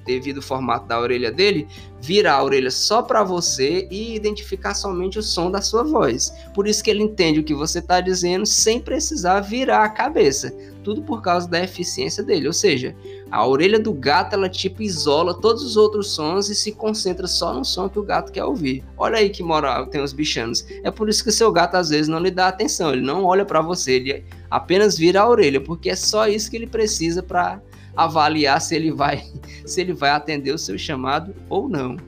devido 0.04 0.38
ao 0.38 0.42
formato 0.42 0.86
da 0.86 0.98
orelha 0.98 1.30
dele, 1.30 1.68
virar 2.00 2.34
a 2.34 2.42
orelha 2.42 2.70
só 2.70 3.00
para 3.00 3.22
você 3.22 3.86
e 3.90 4.14
identificar 4.14 4.74
somente 4.74 5.18
o 5.18 5.22
som 5.22 5.50
da 5.50 5.62
sua 5.62 5.84
voz. 5.84 6.32
Por 6.52 6.66
isso 6.66 6.82
que 6.82 6.90
ele 6.90 7.02
entende 7.02 7.38
o 7.38 7.44
que 7.44 7.54
você 7.54 7.78
está 7.78 8.00
dizendo 8.00 8.44
sem 8.44 8.80
precisar 8.80 9.40
virar 9.40 9.84
a 9.84 9.88
cabeça. 9.88 10.52
Tudo 10.88 11.02
por 11.02 11.20
causa 11.20 11.46
da 11.46 11.62
eficiência 11.62 12.22
dele. 12.22 12.46
Ou 12.46 12.52
seja, 12.54 12.96
a 13.30 13.46
orelha 13.46 13.78
do 13.78 13.92
gato 13.92 14.32
ela 14.32 14.48
tipo 14.48 14.80
isola 14.80 15.38
todos 15.38 15.62
os 15.62 15.76
outros 15.76 16.12
sons 16.12 16.48
e 16.48 16.54
se 16.54 16.72
concentra 16.72 17.26
só 17.26 17.52
no 17.52 17.62
som 17.62 17.90
que 17.90 17.98
o 17.98 18.02
gato 18.02 18.32
quer 18.32 18.44
ouvir. 18.44 18.82
Olha 18.96 19.18
aí 19.18 19.28
que 19.28 19.42
moral 19.42 19.88
tem 19.88 20.00
os 20.00 20.14
bichanos. 20.14 20.66
É 20.82 20.90
por 20.90 21.10
isso 21.10 21.22
que 21.22 21.30
seu 21.30 21.52
gato 21.52 21.74
às 21.74 21.90
vezes 21.90 22.08
não 22.08 22.18
lhe 22.18 22.30
dá 22.30 22.48
atenção, 22.48 22.90
ele 22.90 23.02
não 23.02 23.22
olha 23.22 23.44
para 23.44 23.60
você, 23.60 23.96
ele 23.96 24.24
apenas 24.50 24.96
vira 24.96 25.20
a 25.20 25.28
orelha, 25.28 25.60
porque 25.60 25.90
é 25.90 25.94
só 25.94 26.26
isso 26.26 26.50
que 26.50 26.56
ele 26.56 26.66
precisa 26.66 27.22
para 27.22 27.60
avaliar 27.94 28.58
se 28.62 28.74
ele 28.74 28.90
vai 28.90 29.22
se 29.66 29.82
ele 29.82 29.92
vai 29.92 30.08
atender 30.08 30.54
o 30.54 30.58
seu 30.58 30.78
chamado 30.78 31.34
ou 31.50 31.68
não. 31.68 31.98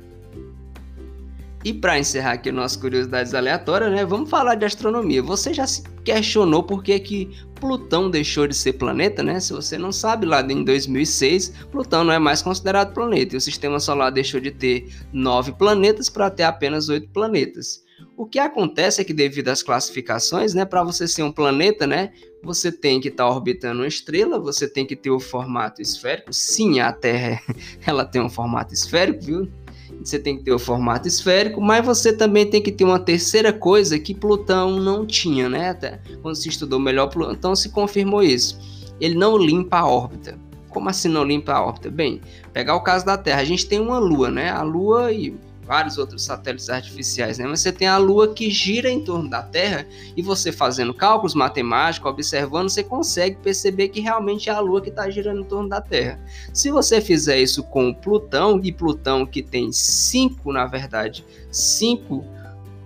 E 1.63 1.75
para 1.75 1.99
encerrar 1.99 2.33
aqui 2.33 2.51
nossas 2.51 2.79
curiosidades 2.79 3.35
aleatórias, 3.35 3.93
né, 3.93 4.05
vamos 4.05 4.31
falar 4.31 4.55
de 4.55 4.65
astronomia. 4.65 5.23
Você 5.23 5.53
já 5.53 5.67
se 5.67 5.83
questionou 6.03 6.63
por 6.63 6.83
que, 6.83 6.99
que 6.99 7.31
Plutão 7.57 8.09
deixou 8.09 8.47
de 8.47 8.55
ser 8.55 8.73
planeta, 8.73 9.23
né? 9.23 9.39
Se 9.39 9.53
você 9.53 9.77
não 9.77 9.93
sabe, 9.93 10.25
lá 10.25 10.41
em 10.41 10.65
2006, 10.65 11.53
Plutão 11.71 12.03
não 12.03 12.15
é 12.15 12.19
mais 12.19 12.41
considerado 12.41 12.95
planeta 12.95 13.35
e 13.35 13.39
o 13.39 13.41
Sistema 13.41 13.79
Solar 13.79 14.11
deixou 14.11 14.41
de 14.41 14.51
ter 14.51 14.91
nove 15.13 15.53
planetas 15.53 16.09
para 16.09 16.31
ter 16.31 16.45
apenas 16.45 16.89
oito 16.89 17.11
planetas. 17.11 17.85
O 18.17 18.25
que 18.27 18.39
acontece 18.39 19.01
é 19.01 19.05
que 19.05 19.13
devido 19.13 19.49
às 19.49 19.63
classificações, 19.63 20.55
né, 20.55 20.65
para 20.65 20.83
você 20.83 21.07
ser 21.07 21.23
um 21.23 21.33
planeta, 21.33 21.87
né, 21.87 22.13
você 22.43 22.73
tem 22.73 23.01
que 23.01 23.09
estar 23.09 23.25
tá 23.25 23.31
orbitando 23.31 23.81
uma 23.81 23.87
estrela, 23.87 24.39
você 24.39 24.67
tem 24.67 24.87
que 24.87 24.97
ter 24.97 25.11
o 25.11 25.21
formato 25.21 25.83
esférico. 25.83 26.33
Sim, 26.33 26.81
a 26.81 26.93
Terra 26.93 27.41
ela 27.87 28.05
tem 28.05 28.21
um 28.21 28.31
formato 28.31 28.73
esférico, 28.73 29.23
viu? 29.23 29.53
Você 30.03 30.19
tem 30.19 30.37
que 30.37 30.45
ter 30.45 30.53
o 30.53 30.59
formato 30.59 31.07
esférico, 31.07 31.61
mas 31.61 31.85
você 31.85 32.13
também 32.13 32.49
tem 32.49 32.63
que 32.63 32.73
ter 32.73 32.85
uma 32.85 32.99
terceira 32.99 33.53
coisa 33.53 33.99
que 33.99 34.15
Plutão 34.15 34.79
não 34.81 35.07
tinha, 35.07 35.49
né? 35.49 35.71
Até 35.71 36.01
quando 36.23 36.37
se 36.37 36.49
estudou 36.49 36.79
melhor 36.79 37.09
Plutão 37.09 37.55
se 37.55 37.69
confirmou 37.69 38.23
isso. 38.23 38.59
Ele 39.01 39.15
não 39.15 39.37
limpa 39.37 39.79
a 39.79 39.87
órbita. 39.87 40.39
Como 40.69 40.89
assim 40.89 41.09
não 41.09 41.25
limpa 41.25 41.53
a 41.53 41.63
órbita? 41.63 41.91
Bem, 41.91 42.21
pegar 42.53 42.77
o 42.77 42.83
caso 42.83 43.05
da 43.05 43.19
Terra, 43.19 43.41
a 43.41 43.45
gente 43.45 43.67
tem 43.67 43.81
uma 43.81 43.99
Lua, 43.99 44.31
né? 44.31 44.51
A 44.51 44.63
Lua 44.63 45.13
e 45.13 45.35
vários 45.71 45.99
outros 45.99 46.25
satélites 46.25 46.69
artificiais, 46.69 47.39
né? 47.39 47.47
Mas 47.47 47.61
você 47.61 47.71
tem 47.71 47.87
a 47.87 47.97
Lua 47.97 48.35
que 48.35 48.51
gira 48.51 48.91
em 48.91 49.05
torno 49.05 49.31
da 49.31 49.41
Terra 49.41 49.87
e 50.17 50.21
você 50.21 50.51
fazendo 50.51 50.93
cálculos 50.93 51.33
matemáticos, 51.33 52.11
observando, 52.11 52.69
você 52.69 52.83
consegue 52.83 53.37
perceber 53.37 53.91
que 53.91 54.01
realmente 54.01 54.51
é 54.51 54.53
a 54.53 54.59
Lua 54.59 54.81
que 54.81 54.89
está 54.89 55.09
girando 55.09 55.43
em 55.43 55.45
torno 55.45 55.69
da 55.69 55.81
Terra. 55.81 56.19
Se 56.53 56.73
você 56.73 57.01
fizer 57.01 57.39
isso 57.39 57.63
com 57.63 57.95
Plutão, 57.95 58.61
e 58.65 58.73
Plutão 58.73 59.25
que 59.25 59.45
tem 59.45 59.71
cinco, 59.71 60.53
na 60.53 60.67
verdade, 60.67 61.25
cinco 61.53 62.25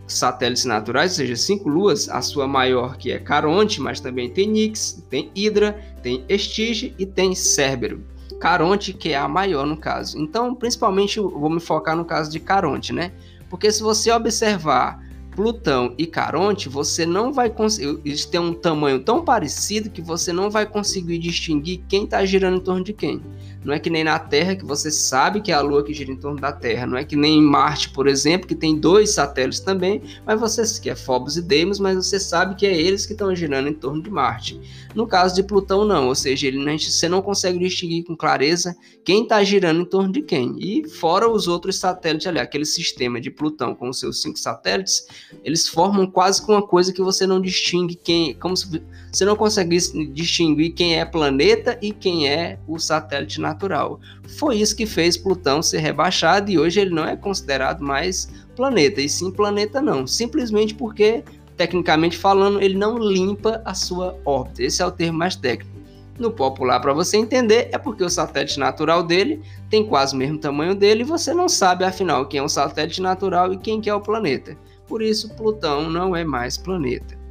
satélites 0.07 0.67
naturais, 0.67 1.13
ou 1.13 1.17
seja, 1.17 1.37
cinco 1.37 1.71
luas, 1.71 2.11
a 2.11 2.21
sua 2.21 2.47
maior 2.47 2.99
que 2.99 3.11
é 3.11 3.19
Caronte, 3.19 3.81
mas 3.81 3.99
também 3.99 4.29
tem 4.29 4.47
Nix, 4.47 5.03
tem 5.09 5.31
Hidra, 5.35 5.83
tem 6.03 6.23
Estige 6.29 6.95
e 6.99 7.07
tem 7.07 7.35
Cérbero. 7.35 8.05
Caronte, 8.41 8.93
que 8.93 9.11
é 9.11 9.17
a 9.17 9.29
maior 9.29 9.67
no 9.67 9.77
caso. 9.77 10.19
Então, 10.19 10.55
principalmente, 10.55 11.21
vou 11.21 11.51
me 11.51 11.61
focar 11.61 11.97
no 11.97 12.05
caso 12.05 12.31
de 12.31 12.41
Caronte, 12.41 12.93
né? 12.93 13.13
Porque 13.49 13.71
se 13.71 13.83
você 13.83 14.11
observar 14.11 15.03
Plutão 15.35 15.95
e 15.99 16.07
Caronte, 16.07 16.69
você 16.69 17.05
não 17.05 17.33
vai 17.33 17.51
conseguir. 17.51 18.01
Eles 18.05 18.25
têm 18.25 18.41
um 18.41 18.55
tamanho 18.55 19.01
tão 19.01 19.25
parecido 19.25 19.91
que 19.91 20.01
você 20.01 20.33
não 20.33 20.49
vai 20.49 20.65
conseguir 20.65 21.19
distinguir 21.19 21.83
quem 21.89 22.05
está 22.05 22.25
girando 22.25 22.59
em 22.59 22.61
torno 22.61 22.85
de 22.85 22.93
quem. 22.93 23.21
Não 23.65 23.73
é 23.73 23.79
que 23.79 23.89
nem 23.89 24.05
na 24.05 24.19
Terra, 24.19 24.55
que 24.55 24.65
você 24.65 24.91
sabe 24.91 25.41
que 25.41 25.51
é 25.51 25.55
a 25.55 25.61
Lua 25.61 25.83
que 25.83 25.95
gira 25.95 26.13
em 26.13 26.17
torno 26.17 26.41
da 26.41 26.53
Terra. 26.53 26.87
Não 26.87 26.99
é 26.99 27.05
que 27.05 27.17
nem 27.17 27.39
em 27.39 27.43
Marte, 27.43 27.89
por 27.91 28.07
exemplo, 28.07 28.47
que 28.47 28.55
tem 28.55 28.79
dois 28.79 29.11
satélites 29.11 29.61
também, 29.61 30.03
mas 30.27 30.39
você 30.39 30.65
que 30.81 30.91
é 30.91 30.95
Phobos 30.95 31.37
e 31.37 31.43
Deimos, 31.43 31.79
mas 31.79 31.97
você 31.97 32.19
sabe 32.19 32.55
que 32.55 32.67
é 32.67 32.77
eles 32.79 33.07
que 33.07 33.13
estão 33.13 33.35
girando 33.35 33.69
em 33.69 33.75
torno 33.75 34.03
de 34.03 34.11
Marte. 34.11 34.61
No 34.95 35.07
caso 35.07 35.35
de 35.35 35.43
Plutão, 35.43 35.85
não. 35.85 36.09
Ou 36.09 36.15
seja, 36.15 36.47
ele, 36.47 36.79
você 36.79 37.09
não 37.09 37.21
consegue 37.21 37.59
distinguir 37.59 38.05
com 38.05 38.17
clareza 38.17 38.77
quem 39.05 39.25
está 39.25 39.43
girando 39.43 39.81
em 39.81 39.85
torno 39.85 40.13
de 40.13 40.23
quem. 40.23 40.57
E 40.59 40.89
fora 40.89 41.29
os 41.29 41.49
outros 41.49 41.77
satélites 41.77 42.27
ali, 42.27 42.39
aquele 42.39 42.65
sistema 42.65 43.21
de 43.21 43.31
Plutão 43.31 43.75
com 43.75 43.89
os 43.89 43.99
seus 43.99 44.23
cinco 44.23 44.39
satélites, 44.39 45.07
eles 45.43 45.69
formam 45.69 46.07
quase 46.07 46.45
que 46.45 46.51
uma 46.51 46.67
coisa 46.67 46.93
que 46.93 47.03
você 47.03 47.27
não 47.27 47.41
distingue 47.41 47.95
quem, 47.97 48.35
como 48.35 48.57
se 48.57 48.83
você 49.13 49.25
não 49.25 49.37
consegue 49.37 49.77
distinguir 50.13 50.73
quem 50.73 50.99
é 50.99 51.05
planeta 51.05 51.79
e 51.81 51.93
quem 51.93 52.29
é 52.29 52.59
o 52.67 52.79
satélite 52.79 53.41
natural. 53.55 54.01
Foi 54.37 54.57
isso 54.57 54.77
que 54.77 54.85
fez 54.85 55.17
Plutão 55.17 55.63
ser 55.63 55.79
rebaixado 55.79 56.51
e 56.51 56.59
hoje 56.59 56.81
ele 56.81 56.91
não 56.91 57.07
é 57.07 57.17
considerado 57.17 57.81
mais 57.81 58.29
planeta, 58.57 59.01
e 59.01 59.09
sim 59.09 59.31
planeta 59.31 59.81
não, 59.81 60.07
simplesmente 60.07 60.75
porque, 60.75 61.25
tecnicamente 61.57 62.17
falando, 62.17 62.61
ele 62.61 62.77
não 62.77 62.99
limpa 62.99 63.63
a 63.65 63.75
sua 63.75 64.17
órbita. 64.25 64.63
Esse 64.63 64.83
é 64.83 64.87
o 64.87 64.91
termo 64.91 65.19
mais 65.19 65.37
técnico. 65.37 65.73
No 66.19 66.31
popular, 66.31 66.79
para 66.79 66.93
você 66.93 67.17
entender, 67.17 67.69
é 67.73 67.79
porque 67.79 68.05
o 68.05 68.09
satélite 68.09 68.61
natural 68.61 69.03
dele 69.03 69.43
tem 69.69 69.85
quase 69.85 70.15
o 70.15 70.19
mesmo 70.19 70.39
tamanho 70.39 70.75
dele 70.75 71.01
e 71.01 71.05
você 71.05 71.35
não 71.35 71.49
sabe, 71.49 71.85
afinal, 71.85 72.27
quem 72.27 72.39
é 72.39 72.43
o 72.43 72.49
satélite 72.49 73.03
natural 73.03 73.53
e 73.53 73.59
quem 73.59 73.81
que 73.81 73.91
é 73.91 73.95
o 73.95 74.01
planeta. 74.01 74.57
Por 74.87 75.03
isso, 75.03 75.35
Plutão 75.35 75.91
não 75.91 76.15
é 76.15 76.23
mais 76.23 76.57
planeta. 76.57 77.24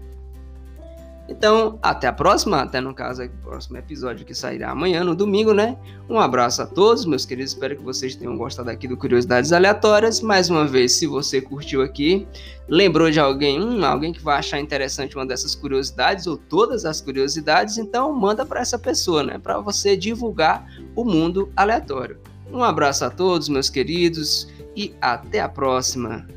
Então, 1.35 1.79
até 1.81 2.05
a 2.07 2.13
próxima, 2.13 2.61
até 2.61 2.79
no 2.79 2.93
caso, 2.93 3.23
o 3.23 3.29
próximo 3.41 3.75
episódio 3.77 4.23
que 4.23 4.35
sairá 4.35 4.69
amanhã, 4.69 5.03
no 5.03 5.15
domingo, 5.15 5.51
né? 5.51 5.75
Um 6.07 6.19
abraço 6.19 6.61
a 6.61 6.65
todos, 6.67 7.05
meus 7.05 7.25
queridos. 7.25 7.53
Espero 7.53 7.75
que 7.75 7.81
vocês 7.81 8.15
tenham 8.15 8.37
gostado 8.37 8.69
aqui 8.69 8.87
do 8.87 8.95
Curiosidades 8.95 9.51
Aleatórias. 9.51 10.21
Mais 10.21 10.51
uma 10.51 10.67
vez, 10.67 10.91
se 10.91 11.07
você 11.07 11.41
curtiu 11.41 11.81
aqui, 11.81 12.27
lembrou 12.69 13.09
de 13.09 13.19
alguém, 13.19 13.59
hum, 13.59 13.83
alguém 13.83 14.13
que 14.13 14.21
vai 14.21 14.37
achar 14.37 14.59
interessante 14.59 15.15
uma 15.15 15.25
dessas 15.25 15.55
curiosidades 15.55 16.27
ou 16.27 16.37
todas 16.37 16.85
as 16.85 17.01
curiosidades, 17.01 17.79
então 17.79 18.13
manda 18.13 18.45
para 18.45 18.61
essa 18.61 18.77
pessoa, 18.77 19.23
né? 19.23 19.39
Para 19.39 19.59
você 19.59 19.97
divulgar 19.97 20.67
o 20.95 21.03
mundo 21.03 21.51
aleatório. 21.55 22.19
Um 22.51 22.61
abraço 22.63 23.03
a 23.05 23.09
todos, 23.09 23.49
meus 23.49 23.71
queridos, 23.71 24.47
e 24.75 24.93
até 25.01 25.39
a 25.39 25.49
próxima. 25.49 26.27